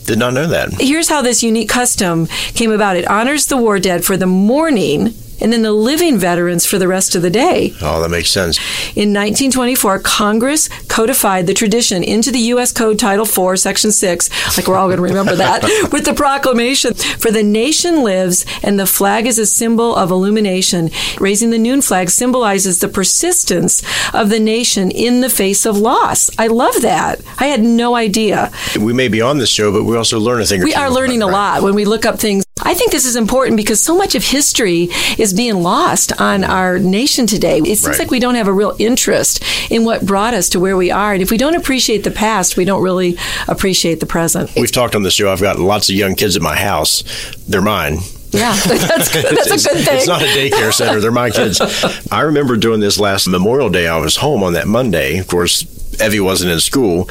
Did 0.04 0.18
not 0.18 0.34
know 0.34 0.46
that. 0.46 0.74
Here's 0.80 1.08
how 1.08 1.22
this 1.22 1.42
unique 1.42 1.68
custom 1.68 2.26
came 2.54 2.70
about 2.70 2.96
it 2.96 3.08
honors 3.08 3.46
the 3.46 3.56
war 3.56 3.80
dead 3.80 4.04
for 4.04 4.16
the 4.16 4.26
morning. 4.26 5.14
And 5.40 5.52
then 5.52 5.62
the 5.62 5.72
living 5.72 6.18
veterans 6.18 6.64
for 6.66 6.78
the 6.78 6.88
rest 6.88 7.14
of 7.14 7.22
the 7.22 7.30
day. 7.30 7.74
Oh, 7.82 8.00
that 8.00 8.08
makes 8.08 8.30
sense. 8.30 8.56
In 8.96 9.12
1924, 9.12 9.98
Congress 10.00 10.68
codified 10.88 11.46
the 11.46 11.54
tradition 11.54 12.02
into 12.02 12.30
the 12.30 12.38
U.S. 12.54 12.72
Code 12.72 12.98
Title 12.98 13.26
IV, 13.26 13.58
Section 13.60 13.92
6, 13.92 14.56
like 14.56 14.66
we're 14.66 14.76
all 14.76 14.86
going 14.88 14.96
to 14.96 15.02
remember 15.02 15.36
that, 15.36 15.62
with 15.92 16.04
the 16.06 16.14
proclamation 16.14 16.94
For 16.94 17.30
the 17.30 17.42
nation 17.42 18.02
lives, 18.02 18.46
and 18.62 18.80
the 18.80 18.86
flag 18.86 19.26
is 19.26 19.38
a 19.38 19.46
symbol 19.46 19.94
of 19.94 20.10
illumination. 20.10 20.90
Raising 21.20 21.50
the 21.50 21.58
noon 21.58 21.82
flag 21.82 22.08
symbolizes 22.10 22.80
the 22.80 22.88
persistence 22.88 23.82
of 24.14 24.30
the 24.30 24.40
nation 24.40 24.90
in 24.90 25.20
the 25.20 25.28
face 25.28 25.66
of 25.66 25.76
loss. 25.76 26.30
I 26.38 26.46
love 26.46 26.80
that. 26.82 27.20
I 27.38 27.46
had 27.46 27.60
no 27.62 27.94
idea. 27.94 28.50
We 28.80 28.92
may 28.94 29.08
be 29.08 29.20
on 29.20 29.36
this 29.38 29.50
show, 29.50 29.70
but 29.72 29.84
we 29.84 29.96
also 29.96 30.18
learn 30.18 30.40
a 30.40 30.46
thing 30.46 30.62
or 30.62 30.64
We 30.64 30.72
two. 30.72 30.78
are 30.80 30.90
learning 30.90 31.20
a 31.22 31.26
lot 31.26 31.62
when 31.62 31.74
we 31.74 31.84
look 31.84 32.06
up 32.06 32.18
things. 32.18 32.45
I 32.62 32.72
think 32.72 32.90
this 32.90 33.04
is 33.04 33.16
important 33.16 33.58
because 33.58 33.80
so 33.82 33.94
much 33.96 34.14
of 34.14 34.24
history 34.24 34.88
is 35.18 35.34
being 35.34 35.62
lost 35.62 36.18
on 36.20 36.42
our 36.42 36.78
nation 36.78 37.26
today. 37.26 37.58
It 37.58 37.64
seems 37.76 37.86
Right. 37.88 37.98
like 37.98 38.10
we 38.10 38.18
don't 38.18 38.34
have 38.34 38.48
a 38.48 38.52
real 38.52 38.74
interest 38.78 39.44
in 39.70 39.84
what 39.84 40.06
brought 40.06 40.32
us 40.32 40.48
to 40.50 40.60
where 40.60 40.74
we 40.76 40.90
are. 40.90 41.12
And 41.12 41.22
if 41.22 41.30
we 41.30 41.36
don't 41.36 41.54
appreciate 41.54 42.02
the 42.02 42.10
past, 42.10 42.56
we 42.56 42.64
don't 42.64 42.82
really 42.82 43.18
appreciate 43.46 44.00
the 44.00 44.06
present. 44.06 44.50
We've 44.56 44.72
talked 44.72 44.94
on 44.94 45.02
the 45.02 45.10
show. 45.10 45.30
I've 45.30 45.42
got 45.42 45.58
lots 45.58 45.90
of 45.90 45.96
young 45.96 46.14
kids 46.14 46.34
at 46.34 46.40
my 46.40 46.56
house. 46.56 47.04
They're 47.46 47.60
mine. 47.60 47.98
Yeah, 48.30 48.56
that's 48.66 49.12
good. 49.12 49.24
That's 49.36 49.66
a 49.66 49.68
good 49.74 49.84
thing. 49.84 49.96
It's 49.98 50.06
not 50.08 50.22
a 50.22 50.26
daycare 50.26 50.72
center. 50.72 50.98
They're 51.00 51.12
my 51.12 51.28
kids. 51.30 51.60
I 52.10 52.22
remember 52.22 52.56
doing 52.56 52.80
this 52.80 52.98
last 52.98 53.28
Memorial 53.28 53.68
Day. 53.68 53.86
I 53.86 53.98
was 53.98 54.16
home 54.16 54.42
on 54.42 54.54
that 54.54 54.66
Monday. 54.66 55.18
Of 55.18 55.26
course, 55.28 55.64
Evie 56.02 56.20
wasn't 56.20 56.52
in 56.52 56.60
school. 56.60 57.08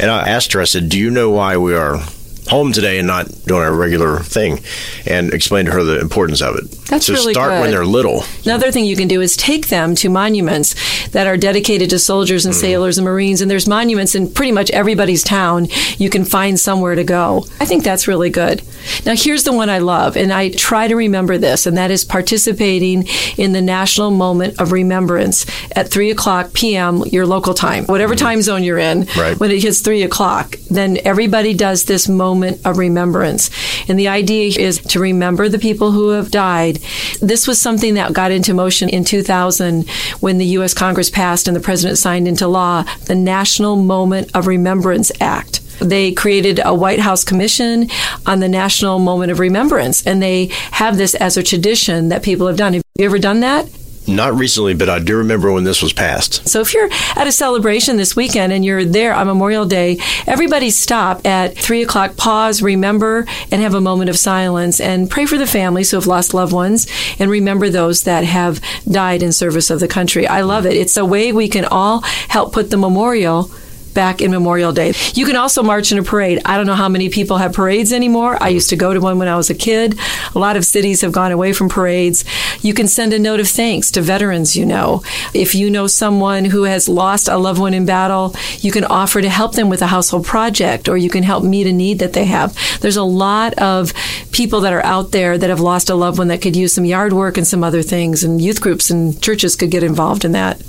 And 0.00 0.10
I 0.10 0.26
asked 0.28 0.54
her, 0.54 0.60
I 0.60 0.64
said, 0.64 0.88
Do 0.88 0.98
you 0.98 1.10
know 1.10 1.30
why 1.30 1.58
we 1.58 1.74
are 1.74 2.00
home 2.48 2.72
today 2.72 2.98
and 2.98 3.06
not 3.06 3.26
doing 3.46 3.62
our 3.62 3.74
regular 3.74 4.20
thing? 4.20 4.60
And 5.06 5.32
explain 5.32 5.66
to 5.66 5.72
her 5.72 5.84
the 5.84 6.00
importance 6.00 6.42
of 6.42 6.56
it. 6.56 6.70
That's 6.86 7.06
so 7.06 7.14
really 7.14 7.32
start 7.32 7.60
when 7.60 7.70
they're 7.70 7.84
little. 7.84 8.24
Another 8.44 8.70
thing 8.70 8.84
you 8.84 8.96
can 8.96 9.08
do 9.08 9.20
is 9.20 9.36
take 9.36 9.68
them 9.68 9.94
to 9.96 10.08
monuments 10.08 11.08
that 11.08 11.26
are 11.26 11.36
dedicated 11.36 11.90
to 11.90 11.98
soldiers 11.98 12.46
and 12.46 12.54
mm. 12.54 12.60
sailors 12.60 12.98
and 12.98 13.04
Marines. 13.04 13.40
And 13.40 13.50
there's 13.50 13.68
monuments 13.68 14.14
in 14.14 14.30
pretty 14.32 14.52
much 14.52 14.70
everybody's 14.70 15.22
town. 15.22 15.68
You 15.98 16.10
can 16.10 16.24
find 16.24 16.58
somewhere 16.58 16.94
to 16.94 17.04
go. 17.04 17.44
I 17.60 17.64
think 17.64 17.84
that's 17.84 18.08
really 18.08 18.30
good. 18.30 18.62
Now, 19.04 19.14
here's 19.16 19.44
the 19.44 19.52
one 19.52 19.68
I 19.68 19.78
love, 19.78 20.16
and 20.16 20.32
I 20.32 20.50
try 20.50 20.86
to 20.86 20.94
remember 20.94 21.38
this, 21.38 21.66
and 21.66 21.76
that 21.76 21.90
is 21.90 22.04
participating 22.04 23.08
in 23.36 23.52
the 23.52 23.60
National 23.62 24.10
Moment 24.10 24.60
of 24.60 24.72
Remembrance 24.72 25.44
at 25.72 25.88
3 25.88 26.10
o'clock 26.10 26.52
p.m., 26.52 27.02
your 27.06 27.26
local 27.26 27.54
time, 27.54 27.84
whatever 27.86 28.14
mm-hmm. 28.14 28.24
time 28.24 28.42
zone 28.42 28.62
you're 28.62 28.78
in. 28.78 29.06
Right. 29.16 29.38
When 29.38 29.50
it 29.50 29.62
hits 29.62 29.80
3 29.80 30.02
o'clock, 30.02 30.56
then 30.70 30.98
everybody 31.04 31.54
does 31.54 31.84
this 31.84 32.08
moment 32.08 32.35
of 32.42 32.78
remembrance. 32.78 33.50
And 33.88 33.98
the 33.98 34.08
idea 34.08 34.58
is 34.58 34.78
to 34.78 35.00
remember 35.00 35.48
the 35.48 35.58
people 35.58 35.92
who 35.92 36.10
have 36.10 36.30
died. 36.30 36.78
This 37.20 37.46
was 37.46 37.60
something 37.60 37.94
that 37.94 38.12
got 38.12 38.30
into 38.30 38.54
motion 38.54 38.88
in 38.88 39.04
2000 39.04 39.88
when 40.20 40.38
the 40.38 40.46
U.S. 40.46 40.74
Congress 40.74 41.10
passed 41.10 41.48
and 41.48 41.56
the 41.56 41.60
president 41.60 41.98
signed 41.98 42.28
into 42.28 42.48
law 42.48 42.84
the 43.06 43.14
National 43.14 43.76
Moment 43.76 44.30
of 44.34 44.46
Remembrance 44.46 45.10
Act. 45.20 45.60
They 45.80 46.12
created 46.12 46.60
a 46.64 46.74
White 46.74 47.00
House 47.00 47.22
commission 47.22 47.88
on 48.24 48.40
the 48.40 48.48
National 48.48 48.98
Moment 48.98 49.30
of 49.30 49.40
Remembrance, 49.40 50.06
and 50.06 50.22
they 50.22 50.46
have 50.72 50.96
this 50.96 51.14
as 51.14 51.36
a 51.36 51.42
tradition 51.42 52.08
that 52.08 52.22
people 52.22 52.46
have 52.46 52.56
done. 52.56 52.74
Have 52.74 52.82
you 52.98 53.04
ever 53.04 53.18
done 53.18 53.40
that? 53.40 53.68
Not 54.06 54.34
recently, 54.34 54.74
but 54.74 54.88
I 54.88 55.00
do 55.00 55.16
remember 55.16 55.50
when 55.50 55.64
this 55.64 55.82
was 55.82 55.92
passed. 55.92 56.48
So 56.48 56.60
if 56.60 56.72
you're 56.72 56.88
at 57.16 57.26
a 57.26 57.32
celebration 57.32 57.96
this 57.96 58.14
weekend 58.14 58.52
and 58.52 58.64
you're 58.64 58.84
there 58.84 59.12
on 59.12 59.26
Memorial 59.26 59.66
Day, 59.66 59.98
everybody 60.26 60.70
stop 60.70 61.26
at 61.26 61.56
three 61.58 61.82
o'clock, 61.82 62.16
pause, 62.16 62.62
remember, 62.62 63.26
and 63.50 63.60
have 63.62 63.74
a 63.74 63.80
moment 63.80 64.08
of 64.08 64.16
silence 64.16 64.80
and 64.80 65.10
pray 65.10 65.26
for 65.26 65.38
the 65.38 65.46
families 65.46 65.90
who 65.90 65.96
have 65.96 66.06
lost 66.06 66.34
loved 66.34 66.52
ones 66.52 66.86
and 67.18 67.30
remember 67.30 67.68
those 67.68 68.04
that 68.04 68.24
have 68.24 68.60
died 68.88 69.22
in 69.22 69.32
service 69.32 69.70
of 69.70 69.80
the 69.80 69.88
country. 69.88 70.26
I 70.26 70.42
love 70.42 70.66
it. 70.66 70.74
It's 70.74 70.96
a 70.96 71.04
way 71.04 71.32
we 71.32 71.48
can 71.48 71.64
all 71.64 72.02
help 72.28 72.52
put 72.52 72.70
the 72.70 72.76
memorial 72.76 73.50
back 73.96 74.20
in 74.20 74.30
Memorial 74.30 74.72
Day. 74.72 74.92
You 75.14 75.26
can 75.26 75.34
also 75.34 75.62
march 75.64 75.90
in 75.90 75.98
a 75.98 76.02
parade. 76.02 76.40
I 76.44 76.56
don't 76.56 76.66
know 76.66 76.74
how 76.74 76.88
many 76.88 77.08
people 77.08 77.38
have 77.38 77.54
parades 77.54 77.92
anymore. 77.92 78.36
I 78.40 78.50
used 78.50 78.68
to 78.70 78.76
go 78.76 78.94
to 78.94 79.00
one 79.00 79.18
when 79.18 79.26
I 79.26 79.36
was 79.36 79.50
a 79.50 79.54
kid. 79.54 79.98
A 80.34 80.38
lot 80.38 80.56
of 80.56 80.64
cities 80.64 81.00
have 81.00 81.12
gone 81.12 81.32
away 81.32 81.52
from 81.54 81.68
parades. 81.68 82.24
You 82.60 82.74
can 82.74 82.86
send 82.86 83.14
a 83.14 83.18
note 83.18 83.40
of 83.40 83.48
thanks 83.48 83.90
to 83.92 84.02
veterans 84.02 84.54
you 84.54 84.66
know. 84.66 85.02
If 85.32 85.54
you 85.54 85.70
know 85.70 85.86
someone 85.86 86.44
who 86.44 86.64
has 86.64 86.88
lost 86.88 87.26
a 87.26 87.38
loved 87.38 87.58
one 87.58 87.72
in 87.72 87.86
battle, 87.86 88.34
you 88.60 88.70
can 88.70 88.84
offer 88.84 89.22
to 89.22 89.30
help 89.30 89.54
them 89.54 89.70
with 89.70 89.80
a 89.80 89.86
household 89.86 90.26
project 90.26 90.88
or 90.88 90.96
you 90.98 91.08
can 91.08 91.22
help 91.22 91.42
meet 91.42 91.66
a 91.66 91.72
need 91.72 91.98
that 92.00 92.12
they 92.12 92.26
have. 92.26 92.54
There's 92.80 92.98
a 92.98 93.02
lot 93.02 93.54
of 93.54 93.94
people 94.30 94.60
that 94.60 94.74
are 94.74 94.84
out 94.84 95.12
there 95.12 95.38
that 95.38 95.50
have 95.50 95.60
lost 95.60 95.88
a 95.88 95.94
loved 95.94 96.18
one 96.18 96.28
that 96.28 96.42
could 96.42 96.54
use 96.54 96.74
some 96.74 96.84
yard 96.84 97.14
work 97.14 97.38
and 97.38 97.46
some 97.46 97.64
other 97.64 97.82
things 97.82 98.22
and 98.22 98.42
youth 98.42 98.60
groups 98.60 98.90
and 98.90 99.20
churches 99.22 99.56
could 99.56 99.70
get 99.70 99.82
involved 99.82 100.24
in 100.24 100.32
that. 100.32 100.60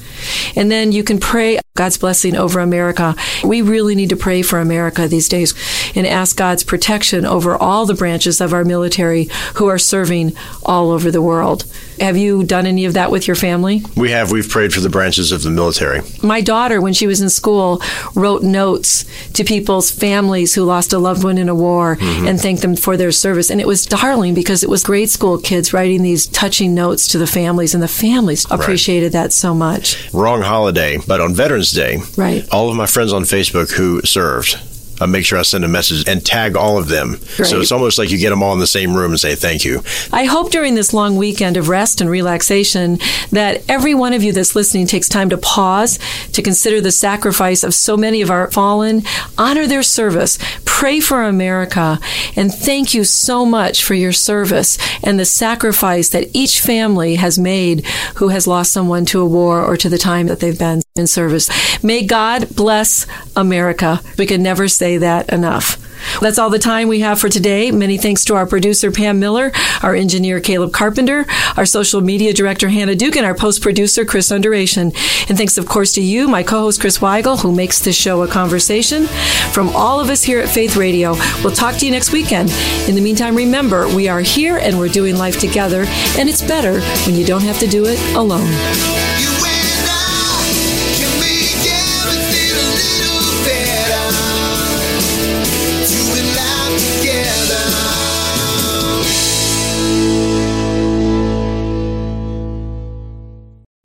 And 0.56 0.72
then 0.72 0.92
you 0.92 1.04
can 1.04 1.20
pray 1.20 1.60
God's 1.76 1.98
blessing 1.98 2.36
over 2.36 2.60
America. 2.60 3.16
We 3.44 3.62
really 3.62 3.96
need 3.96 4.10
to 4.10 4.16
pray 4.16 4.42
for 4.42 4.60
America 4.60 5.08
these 5.08 5.30
days 5.30 5.54
and 5.96 6.08
ask 6.08 6.36
God's 6.36 6.64
protection 6.64 7.26
over 7.26 7.56
all 7.56 7.86
the 7.86 7.94
branches 7.94 8.42
of 8.42 8.54
our 8.54 8.64
military 8.64 9.30
who 9.56 9.68
are 9.68 9.78
serving 9.78 10.36
all 10.64 10.92
over 10.92 11.12
the 11.12 11.22
world. 11.22 11.66
Have 12.00 12.18
you 12.18 12.44
done 12.44 12.66
any 12.66 12.86
of 12.86 12.94
that 12.94 13.12
with 13.12 13.28
your 13.28 13.36
family? 13.36 13.82
We 13.96 14.12
have. 14.12 14.32
We've 14.32 14.48
prayed 14.48 14.74
for 14.74 14.80
the 14.82 14.90
branches 14.90 15.32
of 15.32 15.44
the 15.44 15.50
military. 15.50 16.02
My 16.22 16.42
daughter, 16.42 16.80
when 16.82 16.94
she 16.94 17.08
was 17.08 17.22
in 17.22 17.30
school, 17.30 17.82
wrote 18.16 18.44
notes 18.44 19.06
to 19.34 19.44
people's 19.44 19.90
families 19.92 20.54
who 20.54 20.64
lost 20.64 20.94
a 20.94 21.00
loved 21.00 21.24
one 21.24 21.38
in 21.38 21.50
a 21.50 21.56
war 21.56 21.96
Mm-hmm. 21.98 22.28
and 22.28 22.40
thanked 22.40 22.62
them 22.62 22.76
for 22.76 22.98
their 22.98 23.12
service. 23.12 23.50
And 23.50 23.60
it 23.62 23.68
was 23.68 23.86
darling 23.86 24.34
because 24.34 24.64
it 24.64 24.70
was 24.70 24.84
grade 24.84 25.10
school 25.10 25.38
kids 25.38 25.74
writing 25.74 26.04
these 26.04 26.28
touching 26.28 26.74
notes 26.76 27.08
to 27.10 27.18
the 27.18 27.28
families, 27.28 27.74
and 27.74 27.82
the 27.84 27.88
families 27.88 28.46
appreciated 28.52 29.12
that 29.14 29.34
so 29.34 29.54
much. 29.54 30.12
Wrong 30.14 30.42
holiday, 30.42 31.00
but 31.08 31.20
on 31.22 31.34
Veterans 31.34 31.72
Day, 31.72 32.00
Right. 32.16 32.48
all 32.52 32.70
of 32.70 32.76
my 32.76 32.86
friends 32.86 33.14
on 33.14 33.24
Facebook 33.24 33.72
who 33.72 34.02
served, 34.04 34.58
I 35.00 35.06
make 35.06 35.26
sure 35.26 35.38
I 35.38 35.44
send 35.44 35.64
a 35.64 35.68
message 35.68 36.08
and 36.08 36.26
tag 36.26 36.56
all 36.56 36.78
of 36.78 36.88
them. 36.88 37.18
Great. 37.36 37.48
So 37.48 37.60
it's 37.60 37.72
almost 37.72 37.98
like 37.98 38.10
you 38.10 38.18
get 38.18 38.30
them 38.30 38.42
all 38.42 38.54
in 38.54 38.60
the 38.60 38.68
same 38.68 38.96
room 38.96 39.12
and 39.12 39.20
say 39.20 39.36
thank 39.36 39.64
you. 39.66 39.84
I 40.12 40.26
hope 40.26 40.52
during 40.52 40.76
this 40.76 40.94
long 40.94 41.18
weekend 41.18 41.58
of 41.58 41.70
rest 41.70 42.02
and 42.02 42.10
relaxation 42.10 43.00
that 43.32 43.64
every 43.70 43.94
one 43.94 44.14
of 44.14 44.24
you 44.24 44.32
that's 44.32 44.56
listening 44.56 44.88
takes 44.88 45.10
time 45.10 45.30
to 45.30 45.38
pause, 45.38 46.00
to 46.34 46.42
consider 46.42 46.82
the 46.82 46.92
sacrifice 46.92 47.64
of 47.64 47.74
so 47.74 47.98
many 47.98 48.22
of 48.22 48.32
our 48.32 48.50
fallen, 48.52 49.04
honor 49.38 49.68
their 49.68 49.84
service, 49.84 50.40
pray 50.66 51.00
for 51.00 51.24
America, 51.24 52.00
and 52.36 52.54
thank 52.54 52.94
you 52.94 53.04
so 53.04 53.46
much 53.46 53.84
for 53.84 53.94
your 53.94 54.14
service 54.14 54.78
and 55.04 55.20
the 55.20 55.26
sacrifice 55.26 56.10
that 56.10 56.30
each 56.34 56.62
family 56.62 57.16
has 57.16 57.38
made 57.38 57.86
who 58.16 58.30
has 58.30 58.48
lost 58.48 58.72
someone 58.72 59.06
to 59.06 59.22
a 59.22 59.26
war 59.26 59.64
or 59.64 59.76
to 59.76 59.90
the 59.90 59.98
time 59.98 60.28
that 60.28 60.40
they've 60.40 60.58
been 60.60 60.82
in 60.96 61.08
service. 61.08 61.50
May 61.84 62.06
God 62.06 62.56
bless 62.56 63.06
America. 63.36 64.02
We 64.18 64.26
can 64.26 64.42
never 64.42 64.68
say 64.68 64.87
that 64.96 65.28
enough. 65.34 65.78
That's 66.22 66.40
all 66.40 66.50
the 66.50 66.60
time 66.60 66.88
we 66.88 67.02
have 67.02 67.20
for 67.20 67.30
today. 67.30 67.72
Many 67.72 67.98
thanks 67.98 68.24
to 68.26 68.36
our 68.36 68.46
producer, 68.46 68.92
Pam 68.92 69.20
Miller, 69.20 69.52
our 69.84 69.96
engineer, 69.96 70.40
Caleb 70.40 70.72
Carpenter, 70.72 71.26
our 71.58 71.66
social 71.66 72.02
media 72.02 72.34
director, 72.34 72.70
Hannah 72.70 72.96
Duke, 72.96 73.16
and 73.16 73.26
our 73.26 73.36
post 73.36 73.62
producer, 73.62 74.06
Chris 74.06 74.32
Underation. 74.32 74.94
And 75.28 75.38
thanks, 75.38 75.58
of 75.58 75.68
course, 75.68 75.94
to 75.94 76.02
you, 76.02 76.28
my 76.28 76.44
co 76.44 76.62
host, 76.62 76.80
Chris 76.80 77.00
Weigel, 77.00 77.42
who 77.42 77.54
makes 77.54 77.80
this 77.80 77.96
show 77.96 78.24
a 78.24 78.28
conversation. 78.28 79.08
From 79.52 79.70
all 79.70 80.00
of 80.00 80.10
us 80.10 80.24
here 80.24 80.40
at 80.40 80.50
Faith 80.50 80.76
Radio, 80.76 81.14
we'll 81.44 81.54
talk 81.54 81.76
to 81.78 81.86
you 81.86 81.92
next 81.92 82.12
weekend. 82.12 82.50
In 82.88 82.96
the 82.96 83.02
meantime, 83.02 83.36
remember, 83.36 83.94
we 83.94 84.08
are 84.08 84.22
here 84.22 84.58
and 84.58 84.80
we're 84.80 84.88
doing 84.90 85.18
life 85.18 85.40
together, 85.40 85.84
and 86.18 86.30
it's 86.30 86.42
better 86.42 86.80
when 87.06 87.16
you 87.16 87.26
don't 87.26 87.44
have 87.44 87.60
to 87.60 87.68
do 87.68 87.86
it 87.86 88.00
alone. 88.16 89.37